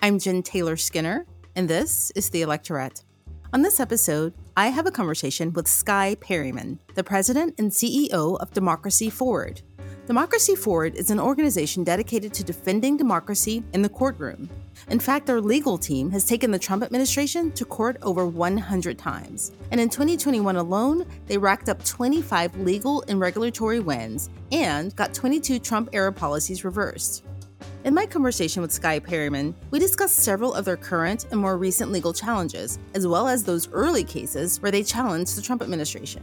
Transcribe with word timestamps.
I'm 0.00 0.20
Jen 0.20 0.44
Taylor 0.44 0.76
Skinner, 0.76 1.26
and 1.56 1.68
this 1.68 2.12
is 2.14 2.30
The 2.30 2.42
Electorette. 2.42 3.02
On 3.52 3.62
this 3.62 3.80
episode, 3.80 4.32
I 4.56 4.68
have 4.68 4.86
a 4.86 4.92
conversation 4.92 5.52
with 5.52 5.66
Skye 5.66 6.14
Perryman, 6.20 6.78
the 6.94 7.02
president 7.02 7.56
and 7.58 7.72
CEO 7.72 8.38
of 8.38 8.52
Democracy 8.52 9.10
Forward. 9.10 9.60
Democracy 10.06 10.54
Forward 10.54 10.94
is 10.94 11.10
an 11.10 11.18
organization 11.18 11.82
dedicated 11.82 12.32
to 12.34 12.44
defending 12.44 12.96
democracy 12.96 13.64
in 13.72 13.82
the 13.82 13.88
courtroom. 13.88 14.48
In 14.88 15.00
fact, 15.00 15.26
their 15.26 15.40
legal 15.40 15.76
team 15.76 16.12
has 16.12 16.24
taken 16.24 16.52
the 16.52 16.60
Trump 16.60 16.84
administration 16.84 17.50
to 17.52 17.64
court 17.64 17.96
over 18.02 18.24
100 18.24 18.98
times. 18.98 19.50
And 19.72 19.80
in 19.80 19.88
2021 19.88 20.54
alone, 20.54 21.06
they 21.26 21.38
racked 21.38 21.68
up 21.68 21.84
25 21.84 22.56
legal 22.60 23.02
and 23.08 23.18
regulatory 23.18 23.80
wins 23.80 24.30
and 24.52 24.94
got 24.94 25.12
22 25.12 25.58
Trump 25.58 25.88
era 25.92 26.12
policies 26.12 26.64
reversed. 26.64 27.24
In 27.84 27.94
my 27.94 28.06
conversation 28.06 28.60
with 28.60 28.72
Skye 28.72 28.98
Perryman, 28.98 29.54
we 29.70 29.78
discussed 29.78 30.16
several 30.16 30.52
of 30.52 30.64
their 30.64 30.76
current 30.76 31.26
and 31.30 31.40
more 31.40 31.56
recent 31.56 31.92
legal 31.92 32.12
challenges, 32.12 32.76
as 32.94 33.06
well 33.06 33.28
as 33.28 33.44
those 33.44 33.68
early 33.68 34.02
cases 34.02 34.60
where 34.60 34.72
they 34.72 34.82
challenged 34.82 35.36
the 35.36 35.42
Trump 35.42 35.62
administration. 35.62 36.22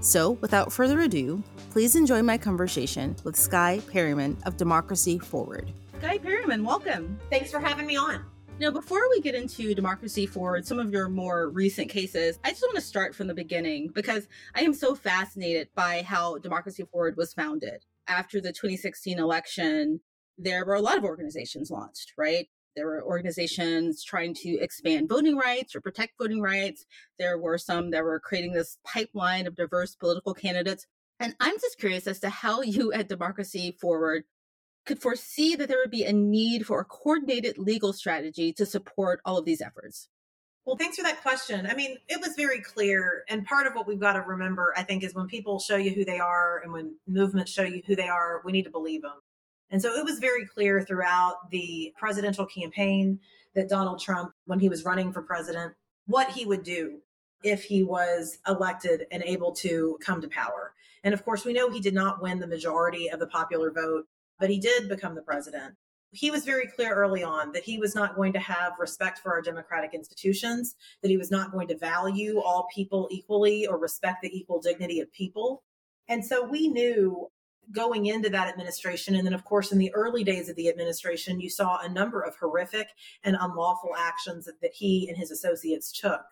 So, 0.00 0.32
without 0.42 0.70
further 0.70 1.00
ado, 1.00 1.42
please 1.70 1.96
enjoy 1.96 2.22
my 2.22 2.36
conversation 2.36 3.16
with 3.24 3.34
Skye 3.34 3.80
Perryman 3.90 4.36
of 4.44 4.58
Democracy 4.58 5.18
Forward. 5.18 5.72
Skye 5.98 6.18
Perryman, 6.18 6.62
welcome. 6.62 7.18
Thanks 7.30 7.50
for 7.50 7.60
having 7.60 7.86
me 7.86 7.96
on. 7.96 8.22
Now, 8.60 8.70
before 8.70 9.08
we 9.08 9.22
get 9.22 9.34
into 9.34 9.74
Democracy 9.74 10.26
Forward, 10.26 10.66
some 10.66 10.78
of 10.78 10.92
your 10.92 11.08
more 11.08 11.48
recent 11.48 11.88
cases, 11.88 12.38
I 12.44 12.50
just 12.50 12.62
want 12.62 12.76
to 12.76 12.82
start 12.82 13.14
from 13.14 13.26
the 13.26 13.34
beginning 13.34 13.88
because 13.88 14.28
I 14.54 14.60
am 14.60 14.74
so 14.74 14.94
fascinated 14.94 15.70
by 15.74 16.02
how 16.02 16.36
Democracy 16.38 16.84
Forward 16.92 17.16
was 17.16 17.32
founded. 17.32 17.86
After 18.06 18.38
the 18.38 18.52
2016 18.52 19.18
election, 19.18 20.00
there 20.38 20.64
were 20.64 20.74
a 20.74 20.80
lot 20.80 20.98
of 20.98 21.04
organizations 21.04 21.70
launched, 21.70 22.12
right? 22.16 22.48
There 22.76 22.86
were 22.86 23.04
organizations 23.04 24.02
trying 24.02 24.34
to 24.34 24.58
expand 24.58 25.08
voting 25.08 25.36
rights 25.36 25.76
or 25.76 25.80
protect 25.80 26.14
voting 26.18 26.40
rights. 26.40 26.84
There 27.18 27.38
were 27.38 27.58
some 27.58 27.90
that 27.92 28.02
were 28.02 28.18
creating 28.18 28.52
this 28.52 28.78
pipeline 28.84 29.46
of 29.46 29.54
diverse 29.54 29.94
political 29.94 30.34
candidates. 30.34 30.86
And 31.20 31.36
I'm 31.38 31.54
just 31.60 31.78
curious 31.78 32.06
as 32.06 32.18
to 32.20 32.30
how 32.30 32.62
you 32.62 32.92
at 32.92 33.08
Democracy 33.08 33.76
Forward 33.80 34.24
could 34.86 35.00
foresee 35.00 35.54
that 35.56 35.68
there 35.68 35.78
would 35.78 35.90
be 35.90 36.04
a 36.04 36.12
need 36.12 36.66
for 36.66 36.80
a 36.80 36.84
coordinated 36.84 37.56
legal 37.58 37.92
strategy 37.92 38.52
to 38.52 38.66
support 38.66 39.20
all 39.24 39.38
of 39.38 39.44
these 39.44 39.62
efforts. 39.62 40.08
Well, 40.66 40.76
thanks 40.76 40.96
for 40.96 41.02
that 41.02 41.22
question. 41.22 41.66
I 41.66 41.74
mean, 41.74 41.98
it 42.08 42.20
was 42.20 42.34
very 42.36 42.60
clear. 42.60 43.24
And 43.28 43.44
part 43.44 43.66
of 43.66 43.74
what 43.74 43.86
we've 43.86 44.00
got 44.00 44.14
to 44.14 44.22
remember, 44.22 44.72
I 44.76 44.82
think, 44.82 45.04
is 45.04 45.14
when 45.14 45.26
people 45.26 45.58
show 45.58 45.76
you 45.76 45.90
who 45.90 46.04
they 46.04 46.18
are 46.18 46.60
and 46.62 46.72
when 46.72 46.96
movements 47.06 47.52
show 47.52 47.62
you 47.64 47.82
who 47.86 47.94
they 47.94 48.08
are, 48.08 48.40
we 48.44 48.52
need 48.52 48.64
to 48.64 48.70
believe 48.70 49.02
them. 49.02 49.20
And 49.74 49.82
so 49.82 49.92
it 49.96 50.04
was 50.04 50.20
very 50.20 50.46
clear 50.46 50.82
throughout 50.82 51.50
the 51.50 51.92
presidential 51.98 52.46
campaign 52.46 53.18
that 53.56 53.68
Donald 53.68 54.00
Trump, 54.00 54.30
when 54.46 54.60
he 54.60 54.68
was 54.68 54.84
running 54.84 55.12
for 55.12 55.20
president, 55.20 55.74
what 56.06 56.30
he 56.30 56.46
would 56.46 56.62
do 56.62 57.00
if 57.42 57.64
he 57.64 57.82
was 57.82 58.38
elected 58.46 59.06
and 59.10 59.24
able 59.24 59.50
to 59.56 59.98
come 60.00 60.20
to 60.20 60.28
power. 60.28 60.74
And 61.02 61.12
of 61.12 61.24
course, 61.24 61.44
we 61.44 61.52
know 61.52 61.68
he 61.68 61.80
did 61.80 61.92
not 61.92 62.22
win 62.22 62.38
the 62.38 62.46
majority 62.46 63.08
of 63.08 63.18
the 63.18 63.26
popular 63.26 63.72
vote, 63.72 64.04
but 64.38 64.48
he 64.48 64.60
did 64.60 64.88
become 64.88 65.16
the 65.16 65.22
president. 65.22 65.74
He 66.12 66.30
was 66.30 66.44
very 66.44 66.68
clear 66.68 66.94
early 66.94 67.24
on 67.24 67.50
that 67.50 67.64
he 67.64 67.78
was 67.78 67.96
not 67.96 68.14
going 68.14 68.32
to 68.34 68.38
have 68.38 68.74
respect 68.78 69.18
for 69.18 69.32
our 69.32 69.42
democratic 69.42 69.92
institutions, 69.92 70.76
that 71.02 71.10
he 71.10 71.16
was 71.16 71.32
not 71.32 71.50
going 71.50 71.66
to 71.66 71.76
value 71.76 72.40
all 72.40 72.68
people 72.72 73.08
equally 73.10 73.66
or 73.66 73.76
respect 73.76 74.22
the 74.22 74.38
equal 74.38 74.60
dignity 74.60 75.00
of 75.00 75.12
people. 75.12 75.64
And 76.06 76.24
so 76.24 76.44
we 76.44 76.68
knew 76.68 77.28
going 77.72 78.06
into 78.06 78.28
that 78.30 78.48
administration. 78.48 79.14
And 79.14 79.26
then, 79.26 79.34
of 79.34 79.44
course, 79.44 79.72
in 79.72 79.78
the 79.78 79.92
early 79.94 80.24
days 80.24 80.48
of 80.48 80.56
the 80.56 80.68
administration, 80.68 81.40
you 81.40 81.50
saw 81.50 81.78
a 81.78 81.88
number 81.88 82.20
of 82.20 82.36
horrific 82.36 82.88
and 83.22 83.36
unlawful 83.38 83.90
actions 83.98 84.46
that, 84.46 84.60
that 84.60 84.74
he 84.74 85.08
and 85.08 85.16
his 85.16 85.30
associates 85.30 85.92
took. 85.92 86.22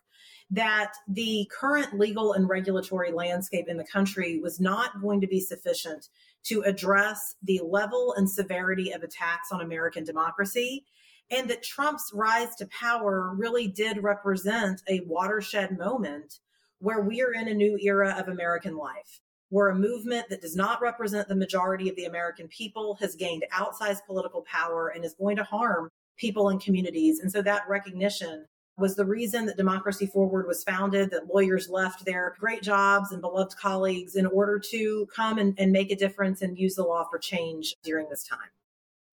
That 0.51 0.93
the 1.09 1.49
current 1.51 1.99
legal 1.99 2.35
and 2.35 2.49
regulatory 2.49 3.11
landscape 3.11 3.67
in 3.69 3.79
the 3.79 3.87
country 3.87 4.39
was 4.39 4.61
not 4.61 5.01
going 5.01 5.21
to 5.23 5.27
be 5.27 5.41
sufficient 5.41 6.09
to 6.45 6.63
address 6.63 7.37
the 7.43 7.61
level 7.65 8.15
and 8.17 8.29
severity 8.29 8.93
of 8.93 9.03
attacks 9.03 9.51
on 9.51 9.61
American 9.61 10.05
democracy. 10.05 10.85
And 11.31 11.49
that 11.49 11.63
Trump's 11.63 12.11
rise 12.13 12.55
to 12.57 12.67
power 12.67 13.33
really 13.35 13.67
did 13.67 14.03
represent 14.03 14.83
a 14.89 15.01
watershed 15.07 15.79
moment 15.79 16.41
where 16.81 17.01
we 17.01 17.23
are 17.23 17.33
in 17.33 17.49
a 17.49 17.55
new 17.55 17.79
era 17.81 18.15
of 18.19 18.29
American 18.29 18.77
life 18.77 19.21
where 19.53 19.69
a 19.69 19.75
movement 19.75 20.31
that 20.31 20.41
does 20.41 20.57
not 20.57 20.81
represent 20.81 21.29
the 21.29 21.35
majority 21.35 21.91
of 21.91 21.95
the 21.97 22.07
American 22.07 22.49
people 22.49 22.95
has 22.95 23.15
gained 23.15 23.45
outsized 23.53 24.07
political 24.07 24.41
power 24.51 24.89
and 24.89 25.05
is 25.05 25.13
going 25.13 25.37
to 25.37 25.45
harm 25.45 25.91
people 26.17 26.49
and 26.49 26.59
communities. 26.59 27.21
And 27.21 27.31
so 27.31 27.43
that 27.43 27.69
recognition 27.69 28.47
was 28.79 28.97
the 28.97 29.05
reason 29.05 29.45
that 29.45 29.59
Democracy 29.59 30.07
Forward 30.07 30.47
was 30.47 30.65
founded, 30.65 31.11
that 31.11 31.27
lawyers 31.27 31.69
left 31.69 32.07
their 32.07 32.35
great 32.41 32.63
jobs 32.63 33.13
and 33.13 33.21
beloved 33.21 33.55
colleagues 33.59 34.17
in 34.17 34.25
order 34.25 34.59
to 34.71 35.07
come 35.15 35.37
and, 35.37 35.55
and 35.59 35.71
make 35.71 35.93
a 35.93 35.97
difference 35.97 36.41
and 36.41 36.59
use 36.59 36.77
the 36.77 36.83
law 36.83 37.05
for 37.11 37.19
change 37.19 37.75
during 37.85 38.09
this 38.09 38.25
time. 38.25 38.39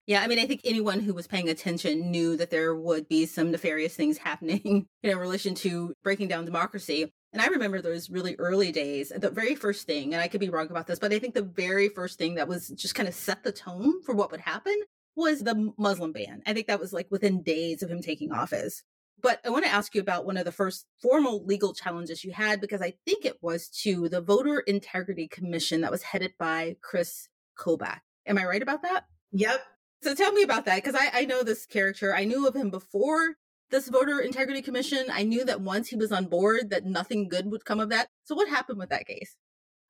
Yeah, 0.07 0.21
I 0.21 0.27
mean, 0.27 0.39
I 0.39 0.45
think 0.45 0.61
anyone 0.63 1.01
who 1.01 1.13
was 1.13 1.27
paying 1.27 1.49
attention 1.49 2.11
knew 2.11 2.37
that 2.37 2.49
there 2.49 2.73
would 2.73 3.09
be 3.09 3.25
some 3.25 3.51
nefarious 3.51 3.93
things 3.93 4.17
happening 4.19 4.87
in 5.03 5.17
relation 5.17 5.53
to 5.55 5.93
breaking 6.01 6.29
down 6.29 6.45
democracy. 6.45 7.11
And 7.31 7.41
I 7.41 7.47
remember 7.47 7.81
those 7.81 8.09
really 8.09 8.35
early 8.39 8.71
days, 8.71 9.11
the 9.15 9.29
very 9.29 9.53
first 9.53 9.85
thing, 9.85 10.13
and 10.13 10.21
I 10.21 10.27
could 10.27 10.39
be 10.39 10.49
wrong 10.49 10.69
about 10.71 10.87
this, 10.87 10.97
but 10.97 11.13
I 11.13 11.19
think 11.19 11.35
the 11.35 11.43
very 11.43 11.89
first 11.89 12.17
thing 12.17 12.35
that 12.35 12.47
was 12.47 12.69
just 12.69 12.95
kind 12.95 13.07
of 13.07 13.13
set 13.13 13.43
the 13.43 13.51
tone 13.51 14.01
for 14.01 14.15
what 14.15 14.31
would 14.31 14.41
happen 14.41 14.75
was 15.15 15.41
the 15.41 15.71
Muslim 15.77 16.11
ban. 16.11 16.41
I 16.47 16.53
think 16.53 16.67
that 16.67 16.79
was 16.79 16.91
like 16.91 17.07
within 17.11 17.43
days 17.43 17.83
of 17.83 17.91
him 17.91 18.01
taking 18.01 18.31
office. 18.31 18.81
But 19.21 19.41
I 19.45 19.49
want 19.49 19.65
to 19.65 19.71
ask 19.71 19.93
you 19.93 20.01
about 20.01 20.25
one 20.25 20.37
of 20.37 20.45
the 20.45 20.51
first 20.51 20.85
formal 21.01 21.45
legal 21.45 21.73
challenges 21.73 22.23
you 22.23 22.31
had, 22.31 22.61
because 22.61 22.81
I 22.81 22.93
think 23.05 23.25
it 23.25 23.37
was 23.41 23.67
to 23.83 24.07
the 24.07 24.21
Voter 24.21 24.61
Integrity 24.61 25.27
Commission 25.27 25.81
that 25.81 25.91
was 25.91 26.03
headed 26.03 26.33
by 26.39 26.77
Chris 26.81 27.27
Kobach. 27.59 27.99
Am 28.25 28.37
I 28.37 28.45
right 28.45 28.61
about 28.61 28.81
that? 28.83 29.05
Yep. 29.33 29.61
So 30.03 30.15
tell 30.15 30.31
me 30.31 30.41
about 30.41 30.63
that, 30.65 30.81
because 30.81 30.95
I, 30.95 31.09
I 31.13 31.25
know 31.25 31.43
this 31.43 31.65
character. 31.65 32.15
I 32.15 32.23
knew 32.23 32.47
of 32.47 32.55
him 32.55 32.69
before 32.69 33.35
this 33.71 33.87
voter 33.89 34.19
integrity 34.19 34.61
commission 34.61 35.05
i 35.11 35.23
knew 35.23 35.45
that 35.45 35.61
once 35.61 35.87
he 35.87 35.95
was 35.95 36.11
on 36.11 36.25
board 36.25 36.69
that 36.69 36.85
nothing 36.85 37.27
good 37.27 37.51
would 37.51 37.65
come 37.65 37.79
of 37.79 37.89
that. 37.89 38.07
So 38.23 38.35
what 38.35 38.49
happened 38.49 38.79
with 38.79 38.89
that 38.89 39.07
case? 39.07 39.35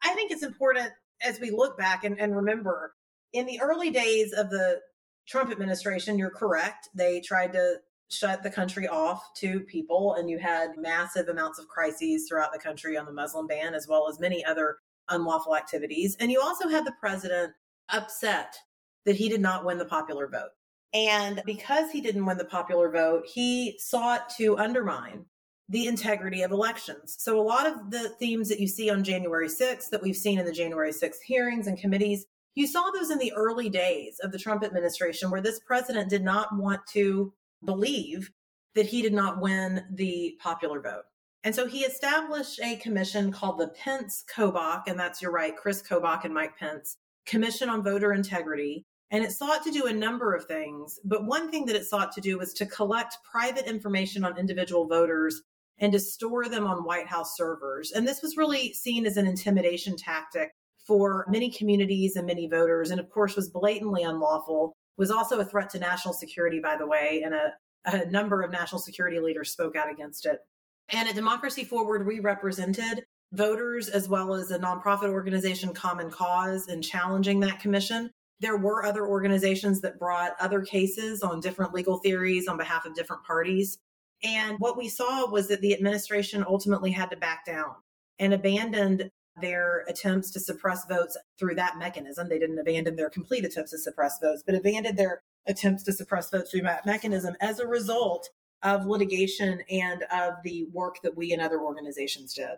I 0.03 0.13
think 0.13 0.31
it's 0.31 0.43
important 0.43 0.89
as 1.21 1.39
we 1.39 1.51
look 1.51 1.77
back 1.77 2.03
and, 2.03 2.19
and 2.19 2.35
remember 2.35 2.93
in 3.33 3.45
the 3.45 3.59
early 3.61 3.89
days 3.89 4.33
of 4.33 4.49
the 4.49 4.79
trump 5.27 5.51
administration 5.51 6.17
you're 6.17 6.29
correct 6.31 6.89
they 6.95 7.21
tried 7.21 7.53
to 7.53 7.75
shut 8.09 8.41
the 8.41 8.49
country 8.49 8.87
off 8.87 9.21
to 9.35 9.59
people 9.61 10.15
and 10.15 10.29
you 10.29 10.39
had 10.39 10.69
massive 10.77 11.27
amounts 11.27 11.59
of 11.59 11.67
crises 11.67 12.27
throughout 12.27 12.51
the 12.51 12.57
country 12.57 12.97
on 12.97 13.05
the 13.05 13.11
muslim 13.11 13.45
ban 13.45 13.75
as 13.75 13.87
well 13.87 14.09
as 14.09 14.19
many 14.19 14.43
other 14.43 14.77
unlawful 15.09 15.55
activities. 15.55 16.15
And 16.19 16.31
you 16.31 16.41
also 16.41 16.69
had 16.69 16.85
the 16.85 16.93
president 16.99 17.53
upset 17.89 18.55
that 19.05 19.15
he 19.15 19.29
did 19.29 19.41
not 19.41 19.65
win 19.65 19.77
the 19.77 19.85
popular 19.85 20.27
vote 20.27 20.51
and 20.93 21.41
because 21.45 21.91
he 21.91 22.01
didn't 22.01 22.25
win 22.25 22.37
the 22.37 22.45
popular 22.45 22.89
vote, 22.89 23.23
he 23.31 23.77
sought 23.79 24.29
to 24.37 24.57
undermine 24.57 25.25
the 25.67 25.85
integrity 25.85 26.41
of 26.41 26.51
elections. 26.51 27.15
So, 27.19 27.39
a 27.39 27.43
lot 27.43 27.67
of 27.67 27.91
the 27.91 28.09
themes 28.19 28.49
that 28.49 28.59
you 28.59 28.67
see 28.67 28.89
on 28.89 29.03
January 29.03 29.47
6th, 29.47 29.89
that 29.91 30.01
we've 30.01 30.15
seen 30.15 30.39
in 30.39 30.45
the 30.45 30.51
January 30.51 30.91
6th 30.91 31.21
hearings 31.25 31.67
and 31.67 31.77
committees, 31.77 32.25
you 32.55 32.65
saw 32.65 32.89
those 32.89 33.11
in 33.11 33.19
the 33.19 33.33
early 33.33 33.69
days 33.69 34.17
of 34.23 34.31
the 34.31 34.39
Trump 34.39 34.63
administration, 34.63 35.29
where 35.29 35.41
this 35.41 35.59
president 35.59 36.09
did 36.09 36.23
not 36.23 36.57
want 36.57 36.81
to 36.93 37.33
believe 37.63 38.31
that 38.75 38.87
he 38.87 39.01
did 39.01 39.13
not 39.13 39.41
win 39.41 39.83
the 39.93 40.35
popular 40.41 40.81
vote. 40.81 41.03
And 41.43 41.55
so 41.55 41.67
he 41.67 41.81
established 41.81 42.59
a 42.61 42.75
commission 42.77 43.31
called 43.31 43.59
the 43.59 43.69
Pence 43.69 44.23
Kobach, 44.35 44.83
and 44.87 44.99
that's 44.99 45.21
you're 45.21 45.31
right, 45.31 45.55
Chris 45.55 45.81
Kobach 45.81 46.25
and 46.25 46.33
Mike 46.33 46.57
Pence, 46.57 46.97
Commission 47.25 47.69
on 47.69 47.83
Voter 47.83 48.11
Integrity. 48.11 48.85
And 49.11 49.23
it 49.23 49.31
sought 49.31 49.63
to 49.63 49.71
do 49.71 49.87
a 49.87 49.93
number 49.93 50.35
of 50.35 50.45
things. 50.45 50.99
But 51.03 51.25
one 51.25 51.49
thing 51.49 51.65
that 51.65 51.75
it 51.75 51.85
sought 51.85 52.11
to 52.13 52.21
do 52.21 52.37
was 52.37 52.53
to 52.53 52.65
collect 52.65 53.17
private 53.29 53.67
information 53.67 54.23
on 54.23 54.37
individual 54.37 54.87
voters 54.87 55.41
and 55.79 55.91
to 55.93 55.99
store 55.99 56.47
them 56.47 56.67
on 56.67 56.83
White 56.83 57.07
House 57.07 57.35
servers. 57.35 57.91
And 57.91 58.07
this 58.07 58.21
was 58.21 58.37
really 58.37 58.73
seen 58.73 59.05
as 59.05 59.17
an 59.17 59.25
intimidation 59.25 59.95
tactic 59.95 60.51
for 60.85 61.25
many 61.29 61.51
communities 61.51 62.15
and 62.15 62.25
many 62.25 62.47
voters, 62.47 62.89
and 62.89 62.99
of 62.99 63.09
course 63.09 63.35
was 63.35 63.49
blatantly 63.49 64.03
unlawful, 64.03 64.73
was 64.97 65.11
also 65.11 65.39
a 65.39 65.45
threat 65.45 65.69
to 65.69 65.79
national 65.79 66.13
security, 66.13 66.59
by 66.59 66.75
the 66.75 66.87
way, 66.87 67.21
and 67.23 67.33
a, 67.33 67.53
a 67.85 68.05
number 68.09 68.41
of 68.41 68.51
national 68.51 68.79
security 68.79 69.19
leaders 69.19 69.51
spoke 69.51 69.75
out 69.75 69.91
against 69.91 70.25
it. 70.25 70.39
And 70.89 71.07
at 71.07 71.15
Democracy 71.15 71.63
Forward, 71.63 72.07
we 72.07 72.19
represented 72.19 73.05
voters 73.31 73.87
as 73.87 74.09
well 74.09 74.33
as 74.33 74.49
a 74.49 74.57
nonprofit 74.57 75.09
organization, 75.09 75.73
Common 75.73 76.09
Cause, 76.09 76.67
in 76.67 76.81
challenging 76.81 77.39
that 77.41 77.59
commission 77.59 78.09
there 78.39 78.57
were 78.57 78.85
other 78.85 79.05
organizations 79.05 79.81
that 79.81 79.99
brought 79.99 80.35
other 80.39 80.61
cases 80.61 81.21
on 81.21 81.41
different 81.41 81.73
legal 81.73 81.97
theories 81.97 82.47
on 82.47 82.57
behalf 82.57 82.85
of 82.85 82.95
different 82.95 83.23
parties. 83.23 83.79
And 84.23 84.57
what 84.59 84.77
we 84.77 84.89
saw 84.89 85.29
was 85.29 85.47
that 85.47 85.61
the 85.61 85.73
administration 85.73 86.45
ultimately 86.47 86.91
had 86.91 87.09
to 87.11 87.17
back 87.17 87.45
down 87.45 87.75
and 88.17 88.33
abandoned 88.33 89.11
their 89.39 89.85
attempts 89.87 90.31
to 90.31 90.39
suppress 90.39 90.85
votes 90.85 91.17
through 91.37 91.55
that 91.55 91.77
mechanism. 91.77 92.27
They 92.27 92.39
didn't 92.39 92.59
abandon 92.59 92.95
their 92.95 93.09
complete 93.09 93.45
attempts 93.45 93.71
to 93.71 93.77
suppress 93.77 94.19
votes, 94.19 94.43
but 94.45 94.55
abandoned 94.55 94.97
their 94.97 95.21
attempts 95.47 95.83
to 95.83 95.93
suppress 95.93 96.29
votes 96.29 96.51
through 96.51 96.61
that 96.61 96.85
mechanism 96.85 97.35
as 97.39 97.59
a 97.59 97.67
result 97.67 98.29
of 98.61 98.85
litigation 98.85 99.61
and 99.69 100.03
of 100.11 100.33
the 100.43 100.65
work 100.73 100.97
that 101.03 101.15
we 101.15 101.31
and 101.31 101.41
other 101.41 101.61
organizations 101.61 102.33
did. 102.33 102.57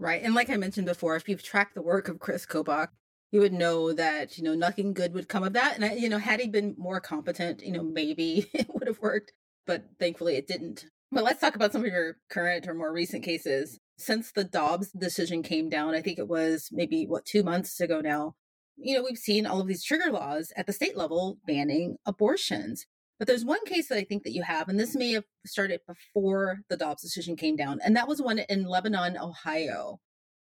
Right. 0.00 0.22
And 0.22 0.34
like 0.34 0.50
I 0.50 0.56
mentioned 0.56 0.86
before, 0.86 1.16
if 1.16 1.28
you've 1.28 1.42
tracked 1.42 1.74
the 1.74 1.82
work 1.82 2.08
of 2.08 2.18
Chris 2.18 2.46
Kobach, 2.46 2.88
you 3.30 3.40
would 3.40 3.52
know 3.52 3.92
that, 3.92 4.38
you 4.38 4.44
know, 4.44 4.54
nothing 4.54 4.94
good 4.94 5.14
would 5.14 5.28
come 5.28 5.42
of 5.42 5.52
that. 5.52 5.74
And, 5.76 5.84
I, 5.84 5.94
you 5.94 6.08
know, 6.08 6.18
had 6.18 6.40
he 6.40 6.48
been 6.48 6.74
more 6.78 7.00
competent, 7.00 7.62
you 7.62 7.72
know, 7.72 7.82
maybe 7.82 8.48
it 8.54 8.68
would 8.72 8.86
have 8.86 9.00
worked, 9.00 9.32
but 9.66 9.84
thankfully 9.98 10.36
it 10.36 10.46
didn't. 10.46 10.86
But 11.10 11.24
let's 11.24 11.40
talk 11.40 11.56
about 11.56 11.72
some 11.72 11.82
of 11.82 11.92
your 11.92 12.16
current 12.30 12.66
or 12.68 12.74
more 12.74 12.92
recent 12.92 13.24
cases. 13.24 13.78
Since 13.96 14.32
the 14.32 14.44
Dobbs 14.44 14.90
decision 14.92 15.42
came 15.42 15.68
down, 15.68 15.94
I 15.94 16.02
think 16.02 16.18
it 16.18 16.28
was 16.28 16.68
maybe, 16.70 17.06
what, 17.06 17.24
two 17.24 17.42
months 17.42 17.80
ago 17.80 18.00
now, 18.00 18.34
you 18.76 18.94
know, 18.94 19.02
we've 19.02 19.18
seen 19.18 19.46
all 19.46 19.60
of 19.60 19.66
these 19.66 19.82
trigger 19.82 20.12
laws 20.12 20.52
at 20.56 20.66
the 20.66 20.72
state 20.72 20.96
level 20.96 21.38
banning 21.46 21.96
abortions. 22.06 22.86
But 23.18 23.26
there's 23.26 23.44
one 23.44 23.64
case 23.66 23.88
that 23.88 23.98
I 23.98 24.04
think 24.04 24.22
that 24.22 24.32
you 24.32 24.42
have, 24.44 24.68
and 24.68 24.78
this 24.78 24.94
may 24.94 25.12
have 25.12 25.24
started 25.44 25.80
before 25.88 26.60
the 26.68 26.76
Dobbs 26.76 27.02
decision 27.02 27.34
came 27.34 27.56
down, 27.56 27.80
and 27.84 27.96
that 27.96 28.06
was 28.06 28.22
one 28.22 28.38
in 28.38 28.64
Lebanon, 28.64 29.18
Ohio. 29.18 29.98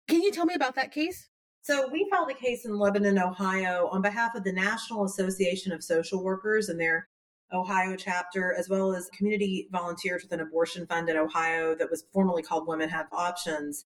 Can 0.09 0.21
you 0.21 0.31
tell 0.31 0.45
me 0.45 0.53
about 0.53 0.75
that 0.75 0.91
case? 0.91 1.29
So, 1.65 1.89
we 1.89 2.07
filed 2.11 2.29
a 2.29 2.35
case 2.35 2.65
in 2.65 2.77
Lebanon, 2.77 3.17
Ohio 3.17 3.89
on 3.91 4.03
behalf 4.03 4.35
of 4.35 4.43
the 4.43 4.53
National 4.53 5.05
Association 5.05 5.71
of 5.71 5.83
Social 5.83 6.23
Workers 6.23 6.69
and 6.69 6.79
their 6.79 7.07
Ohio 7.51 7.95
chapter, 7.95 8.53
as 8.53 8.69
well 8.69 8.93
as 8.93 9.09
community 9.09 9.67
volunteers 9.71 10.21
with 10.21 10.31
an 10.31 10.41
abortion 10.41 10.85
fund 10.85 11.09
in 11.09 11.17
Ohio 11.17 11.73
that 11.73 11.89
was 11.89 12.05
formerly 12.13 12.43
called 12.43 12.67
Women 12.67 12.87
Have 12.89 13.07
Options. 13.11 13.85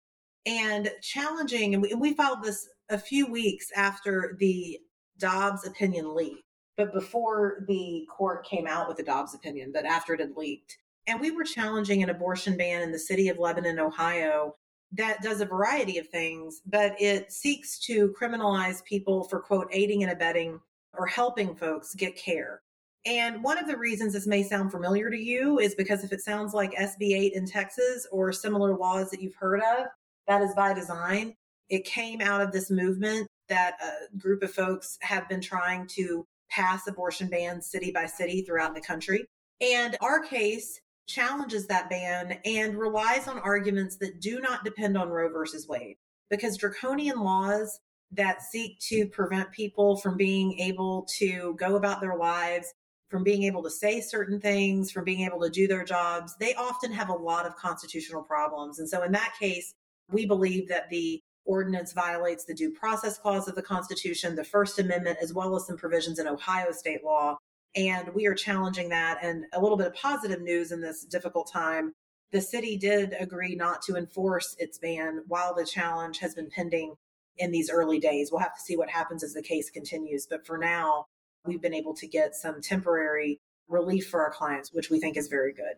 And 0.46 0.90
challenging, 1.02 1.75
and 1.75 1.82
we, 1.82 1.93
we 1.93 2.14
filed 2.14 2.43
this 2.43 2.67
a 2.88 2.96
few 2.96 3.31
weeks 3.31 3.70
after 3.76 4.38
the 4.40 4.78
Dobbs 5.19 5.67
opinion 5.67 6.14
leaked 6.14 6.46
but 6.76 6.93
before 6.93 7.64
the 7.67 8.06
court 8.14 8.46
came 8.46 8.67
out 8.67 8.87
with 8.87 8.96
the 8.96 9.02
Dobbs 9.02 9.34
opinion, 9.34 9.70
but 9.73 9.84
after 9.84 10.14
it 10.14 10.20
had 10.20 10.37
leaked. 10.37 10.78
And 11.06 11.20
we 11.20 11.31
were 11.31 11.44
challenging 11.44 12.02
an 12.02 12.11
abortion 12.11 12.56
ban 12.56 12.82
in 12.82 12.93
the 12.93 12.99
city 12.99 13.28
of 13.28 13.38
Lebanon, 13.38 13.78
Ohio, 13.78 14.56
that 14.93 15.23
does 15.23 15.41
a 15.41 15.47
variety 15.47 15.99
of 15.99 16.09
things, 16.09 16.62
but 16.67 16.94
it 17.00 17.33
seeks 17.33 17.79
to 17.81 18.15
criminalize 18.21 18.85
people 18.85 19.25
for, 19.25 19.41
quote, 19.41 19.69
aiding 19.73 20.03
and 20.03 20.12
abetting 20.12 20.61
or 20.97 21.06
helping 21.06 21.55
folks 21.55 21.94
get 21.94 22.17
care. 22.17 22.62
And 23.05 23.43
one 23.44 23.59
of 23.59 23.69
the 23.69 23.77
reasons 23.77 24.15
this 24.15 24.27
may 24.27 24.43
sound 24.43 24.73
familiar 24.73 25.11
to 25.11 25.17
you 25.17 25.61
is 25.61 25.75
because 25.77 26.03
if 26.03 26.12
it 26.12 26.23
sounds 26.23 26.55
like 26.55 26.73
SB 26.73 27.17
8 27.17 27.33
in 27.35 27.47
Texas 27.47 28.06
or 28.11 28.33
similar 28.33 28.77
laws 28.77 29.11
that 29.11 29.23
you've 29.23 29.37
heard 29.37 29.61
of, 29.61 29.87
that 30.27 30.43
is 30.43 30.55
by 30.55 30.75
design. 30.75 31.35
It 31.69 31.85
came 31.85 32.21
out 32.21 32.41
of 32.41 32.53
this 32.53 32.71
movement 32.71 33.29
that 33.49 33.77
a 33.81 34.17
group 34.19 34.43
of 34.43 34.53
folks 34.53 34.99
have 35.03 35.29
been 35.29 35.41
trying 35.41 35.87
to 35.88 36.27
pass 36.50 36.87
abortion 36.87 37.29
bans 37.29 37.71
city 37.71 37.93
by 37.93 38.06
city 38.06 38.43
throughout 38.43 38.75
the 38.75 38.81
country. 38.81 39.25
And 39.61 39.97
our 40.00 40.21
case 40.21 40.81
challenges 41.06 41.67
that 41.67 41.88
ban 41.88 42.38
and 42.44 42.76
relies 42.76 43.29
on 43.29 43.38
arguments 43.38 43.97
that 43.97 44.20
do 44.20 44.41
not 44.41 44.64
depend 44.64 44.97
on 44.97 45.08
Roe 45.08 45.31
versus 45.31 45.67
Wade 45.69 45.97
because 46.31 46.56
draconian 46.56 47.20
laws 47.20 47.81
that 48.12 48.43
seek 48.43 48.79
to 48.81 49.06
prevent 49.06 49.50
people 49.53 49.97
from 49.97 50.17
being 50.17 50.58
able 50.58 51.06
to 51.19 51.55
go 51.58 51.76
about 51.76 52.00
their 52.00 52.17
lives, 52.17 52.73
from 53.08 53.23
being 53.23 53.44
able 53.44 53.62
to 53.62 53.70
say 53.70 54.00
certain 54.00 54.41
things, 54.41 54.91
from 54.91 55.05
being 55.05 55.20
able 55.23 55.41
to 55.41 55.50
do 55.50 55.67
their 55.67 55.85
jobs, 55.85 56.35
they 56.38 56.55
often 56.55 56.93
have 56.93 57.09
a 57.09 57.14
lot 57.14 57.47
of 57.47 57.56
constitutional 57.56 58.23
problems. 58.23 58.79
And 58.79 58.88
so 58.88 59.02
in 59.02 59.12
that 59.12 59.35
case, 59.38 59.75
we 60.11 60.26
believe 60.26 60.69
that 60.69 60.88
the 60.91 61.20
ordinance 61.44 61.93
violates 61.93 62.44
the 62.44 62.55
due 62.55 62.73
process 62.73 63.19
clause 63.19 63.49
of 63.49 63.55
the 63.55 63.62
Constitution, 63.62 64.35
the 64.35 64.44
First 64.44 64.79
Amendment, 64.79 65.19
as 65.23 65.32
well 65.32 65.55
as 65.56 65.67
some 65.67 65.76
provisions 65.76 66.19
in 66.19 66.26
Ohio 66.26 66.73
state 66.73 67.05
law. 67.05 67.37
And 67.76 68.08
we 68.14 68.26
are 68.26 68.34
challenging 68.34 68.88
that. 68.88 69.19
And 69.23 69.44
a 69.52 69.61
little 69.61 69.76
bit 69.76 69.87
of 69.87 69.94
positive 69.94 70.40
news 70.40 70.73
in 70.73 70.81
this 70.81 71.05
difficult 71.05 71.52
time 71.52 71.93
the 72.32 72.40
city 72.40 72.76
did 72.76 73.14
agree 73.19 73.55
not 73.55 73.82
to 73.82 73.96
enforce 73.96 74.56
its 74.58 74.78
ban 74.78 75.23
while 75.28 75.55
the 75.55 75.64
challenge 75.64 76.19
has 76.19 76.34
been 76.34 76.50
pending 76.50 76.94
in 77.38 77.50
these 77.50 77.70
early 77.70 77.99
days. 77.99 78.31
We'll 78.31 78.40
have 78.40 78.55
to 78.55 78.61
see 78.61 78.76
what 78.76 78.90
happens 78.90 79.23
as 79.23 79.34
the 79.34 79.43
case 79.43 79.70
continues. 79.70 80.26
But 80.28 80.46
for 80.46 80.58
now, 80.58 81.06
we've 81.44 81.62
been 81.62 81.75
able 81.75 81.94
to 81.94 82.06
get 82.06 82.34
some 82.34 82.61
temporary 82.61 83.40
relief 83.69 84.08
for 84.08 84.23
our 84.23 84.31
clients, 84.31 84.73
which 84.73 84.90
we 84.90 84.99
think 84.99 85.17
is 85.17 85.28
very 85.28 85.52
good. 85.52 85.76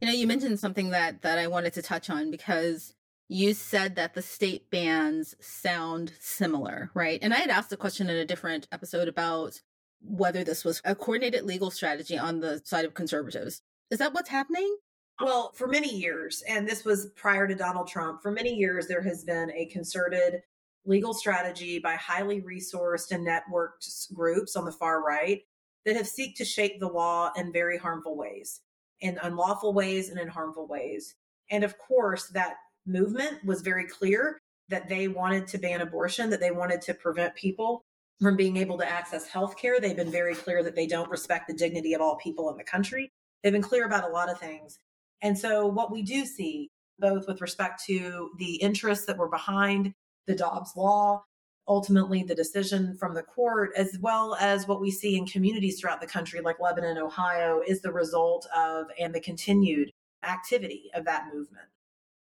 You 0.00 0.08
know, 0.08 0.14
you 0.14 0.26
mentioned 0.26 0.60
something 0.60 0.90
that 0.90 1.22
that 1.22 1.38
I 1.38 1.46
wanted 1.46 1.72
to 1.74 1.82
touch 1.82 2.10
on 2.10 2.30
because 2.30 2.94
you 3.28 3.54
said 3.54 3.96
that 3.96 4.14
the 4.14 4.22
state 4.22 4.70
bans 4.70 5.34
sound 5.40 6.12
similar, 6.20 6.90
right? 6.94 7.18
And 7.22 7.32
I 7.32 7.38
had 7.38 7.50
asked 7.50 7.72
a 7.72 7.76
question 7.76 8.10
in 8.10 8.16
a 8.16 8.26
different 8.26 8.68
episode 8.70 9.08
about 9.08 9.62
whether 10.00 10.44
this 10.44 10.64
was 10.64 10.80
a 10.84 10.94
coordinated 10.94 11.44
legal 11.44 11.70
strategy 11.70 12.18
on 12.18 12.40
the 12.40 12.60
side 12.64 12.84
of 12.84 12.94
conservatives. 12.94 13.62
Is 13.90 13.98
that 13.98 14.14
what's 14.14 14.28
happening? 14.28 14.76
Well, 15.20 15.52
for 15.54 15.66
many 15.66 15.94
years, 15.94 16.42
and 16.46 16.68
this 16.68 16.84
was 16.84 17.06
prior 17.16 17.48
to 17.48 17.54
Donald 17.54 17.88
Trump, 17.88 18.22
for 18.22 18.30
many 18.30 18.54
years, 18.54 18.86
there 18.86 19.02
has 19.02 19.24
been 19.24 19.50
a 19.52 19.66
concerted 19.66 20.42
legal 20.84 21.14
strategy 21.14 21.78
by 21.78 21.94
highly 21.94 22.42
resourced 22.42 23.10
and 23.12 23.26
networked 23.26 24.12
groups 24.12 24.56
on 24.56 24.66
the 24.66 24.72
far 24.72 25.02
right 25.02 25.40
that 25.84 25.96
have 25.96 26.06
seek 26.06 26.36
to 26.36 26.44
shape 26.44 26.78
the 26.78 26.88
law 26.88 27.32
in 27.36 27.52
very 27.52 27.78
harmful 27.78 28.16
ways, 28.16 28.60
in 29.00 29.18
unlawful 29.22 29.72
ways 29.72 30.10
and 30.10 30.20
in 30.20 30.28
harmful 30.28 30.66
ways. 30.66 31.14
And 31.50 31.64
of 31.64 31.78
course, 31.78 32.28
that 32.28 32.56
movement 32.86 33.44
was 33.44 33.62
very 33.62 33.86
clear 33.86 34.38
that 34.68 34.88
they 34.88 35.08
wanted 35.08 35.46
to 35.48 35.58
ban 35.58 35.80
abortion, 35.80 36.28
that 36.30 36.40
they 36.40 36.50
wanted 36.50 36.82
to 36.82 36.94
prevent 36.94 37.34
people 37.36 37.85
from 38.20 38.36
being 38.36 38.56
able 38.56 38.78
to 38.78 38.88
access 38.88 39.26
health 39.26 39.56
care. 39.56 39.80
They've 39.80 39.96
been 39.96 40.10
very 40.10 40.34
clear 40.34 40.62
that 40.62 40.74
they 40.74 40.86
don't 40.86 41.10
respect 41.10 41.48
the 41.48 41.54
dignity 41.54 41.94
of 41.94 42.00
all 42.00 42.16
people 42.16 42.50
in 42.50 42.56
the 42.56 42.64
country. 42.64 43.12
They've 43.42 43.52
been 43.52 43.62
clear 43.62 43.86
about 43.86 44.04
a 44.04 44.12
lot 44.12 44.30
of 44.30 44.38
things. 44.38 44.78
And 45.22 45.38
so, 45.38 45.66
what 45.66 45.92
we 45.92 46.02
do 46.02 46.24
see, 46.24 46.70
both 46.98 47.26
with 47.26 47.40
respect 47.40 47.82
to 47.86 48.30
the 48.38 48.56
interests 48.56 49.06
that 49.06 49.18
were 49.18 49.28
behind 49.28 49.92
the 50.26 50.34
Dobbs 50.34 50.72
law, 50.76 51.22
ultimately 51.68 52.22
the 52.22 52.34
decision 52.34 52.96
from 52.98 53.14
the 53.14 53.22
court, 53.22 53.70
as 53.76 53.98
well 54.00 54.36
as 54.40 54.66
what 54.66 54.80
we 54.80 54.90
see 54.90 55.16
in 55.16 55.26
communities 55.26 55.80
throughout 55.80 56.00
the 56.00 56.06
country, 56.06 56.40
like 56.40 56.60
Lebanon, 56.60 56.98
Ohio, 56.98 57.60
is 57.66 57.80
the 57.80 57.92
result 57.92 58.46
of 58.56 58.86
and 58.98 59.14
the 59.14 59.20
continued 59.20 59.90
activity 60.22 60.90
of 60.94 61.04
that 61.04 61.26
movement. 61.32 61.66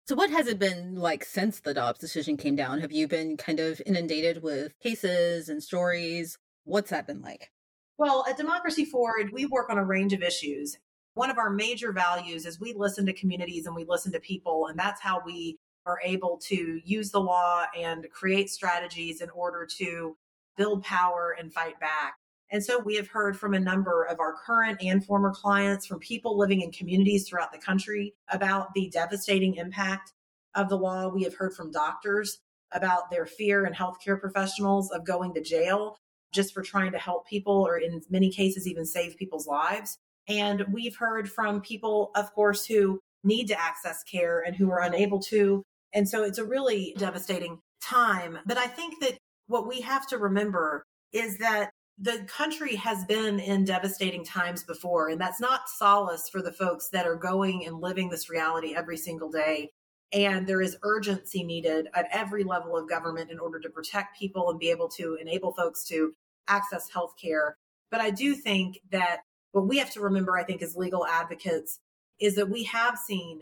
So, 0.09 0.15
what 0.15 0.31
has 0.31 0.47
it 0.47 0.61
been 0.61 0.95
like 0.95 1.25
since 1.25 1.59
the 1.59 1.75
Dobbs 1.75 1.99
decision 1.99 2.37
came 2.37 2.55
down? 2.55 2.81
Have 2.81 2.93
you 2.93 3.09
been 3.09 3.37
kind 3.37 3.59
of 3.59 3.83
inundated 3.85 4.41
with 4.41 4.79
cases 4.79 5.49
and 5.49 5.61
stories? 5.61 6.39
What's 6.63 6.91
that 6.91 7.09
been 7.09 7.23
like? 7.23 7.51
Well, 7.99 8.25
at 8.29 8.37
Democracy 8.37 8.85
Forward, 8.85 9.33
we 9.33 9.47
work 9.47 9.69
on 9.69 9.79
a 9.79 9.85
range 9.85 10.13
of 10.13 10.23
issues. 10.23 10.79
One 11.15 11.29
of 11.29 11.39
our 11.39 11.51
major 11.51 11.91
values 11.91 12.47
is 12.47 12.61
we 12.61 12.73
listen 12.73 13.05
to 13.07 13.13
communities 13.13 13.67
and 13.67 13.75
we 13.75 13.85
listen 13.85 14.13
to 14.13 14.21
people, 14.21 14.69
and 14.69 14.79
that's 14.79 15.01
how 15.01 15.23
we 15.27 15.59
are 15.87 15.99
able 16.05 16.39
to 16.45 16.81
use 16.85 17.11
the 17.11 17.21
law 17.21 17.65
and 17.77 18.07
create 18.13 18.49
strategies 18.49 19.21
in 19.21 19.31
order 19.31 19.67
to 19.79 20.17
build 20.57 20.85
power 20.85 21.35
and 21.37 21.53
fight 21.53 21.81
back. 21.81 22.15
And 22.51 22.65
so 22.65 22.79
we 22.79 22.97
have 22.97 23.09
heard 23.09 23.39
from 23.39 23.55
a 23.55 23.61
number 23.61 24.05
of 24.05 24.21
our 24.21 24.35
current 24.45 24.79
and 24.83 25.05
former 25.05 25.33
clients, 25.33 25.87
from 25.87 25.99
people 25.99 26.39
living 26.39 26.61
in 26.61 26.71
communities 26.71 27.29
throughout 27.29 27.53
the 27.53 27.59
country 27.59 28.15
about 28.29 28.73
the 28.75 28.89
devastating 28.91 29.57
impact 29.57 30.13
of 30.55 30.69
the 30.69 30.79
law. 30.79 31.09
We 31.09 31.25
have 31.25 31.35
heard 31.35 31.55
from 31.55 31.71
doctors 31.73 32.39
about 32.73 33.11
their 33.11 33.27
fear 33.27 33.65
and 33.65 33.75
healthcare 33.75 34.21
professionals 34.21 34.91
of 34.91 35.05
going 35.05 35.35
to 35.35 35.43
jail 35.43 35.97
just 36.33 36.53
for 36.53 36.63
trying 36.63 36.93
to 36.93 36.99
help 36.99 37.27
people 37.27 37.67
or 37.67 37.79
in 37.79 38.03
many 38.11 38.31
cases 38.31 38.67
even 38.67 38.85
save 38.85 39.17
people's 39.17 39.47
lives. 39.47 39.99
And 40.29 40.65
we've 40.73 40.97
heard 40.97 41.31
from 41.31 41.61
people, 41.61 42.11
of 42.15 42.33
course, 42.33 42.67
who 42.67 43.01
need 43.23 43.47
to 43.49 43.61
access 43.61 44.03
care 44.03 44.41
and 44.41 44.55
who 44.55 44.71
are 44.71 44.83
unable 44.83 45.21
to. 45.21 45.63
And 45.93 46.09
so 46.09 46.25
it's 46.25 46.39
a 46.39 46.45
really 46.45 46.95
devastating 46.99 47.59
time. 47.81 48.39
But 48.45 48.59
I 48.59 48.67
think 48.67 49.01
that 49.01 49.19
what 49.47 49.69
we 49.69 49.81
have 49.83 50.07
to 50.09 50.19
remember 50.19 50.85
is 51.13 51.39
that 51.39 51.71
the 51.99 52.27
country 52.29 52.77
has 52.77 53.05
been 53.07 53.41
in 53.41 53.65
devastating 53.65 54.25
times 54.25 54.63
before, 54.63 55.09
and 55.09 55.21
that's 55.21 55.41
not 55.41 55.69
solace 55.69 56.29
for 56.29 56.43
the 56.43 56.53
folks 56.53 56.91
that 56.91 57.07
are 57.07 57.17
going 57.17 57.65
and 57.67 57.81
living 57.81 58.11
this 58.11 58.29
reality 58.29 58.75
every 58.75 58.99
single 58.99 59.31
day. 59.31 59.71
And 60.13 60.47
there 60.47 60.61
is 60.61 60.77
urgency 60.83 61.43
needed 61.43 61.89
at 61.95 62.09
every 62.13 62.45
level 62.45 62.77
of 62.77 62.89
government 62.89 63.31
in 63.31 63.39
order 63.39 63.59
to 63.61 63.71
protect 63.71 64.19
people 64.19 64.51
and 64.51 64.59
be 64.59 64.71
able 64.71 64.89
to 64.91 65.17
enable 65.21 65.53
folks 65.53 65.85
to 65.89 66.15
access 66.49 66.89
health 66.91 67.15
care. 67.21 67.57
But 67.91 68.01
I 68.01 68.11
do 68.11 68.35
think 68.35 68.79
that 68.91 69.21
what 69.53 69.67
we 69.67 69.79
have 69.79 69.91
to 69.93 70.01
remember, 70.01 70.37
I 70.37 70.45
think, 70.45 70.63
as 70.63 70.77
legal 70.77 71.07
advocates, 71.07 71.81
is 72.21 72.35
that 72.37 72.51
we 72.51 72.65
have 72.65 72.99
seen 72.99 73.41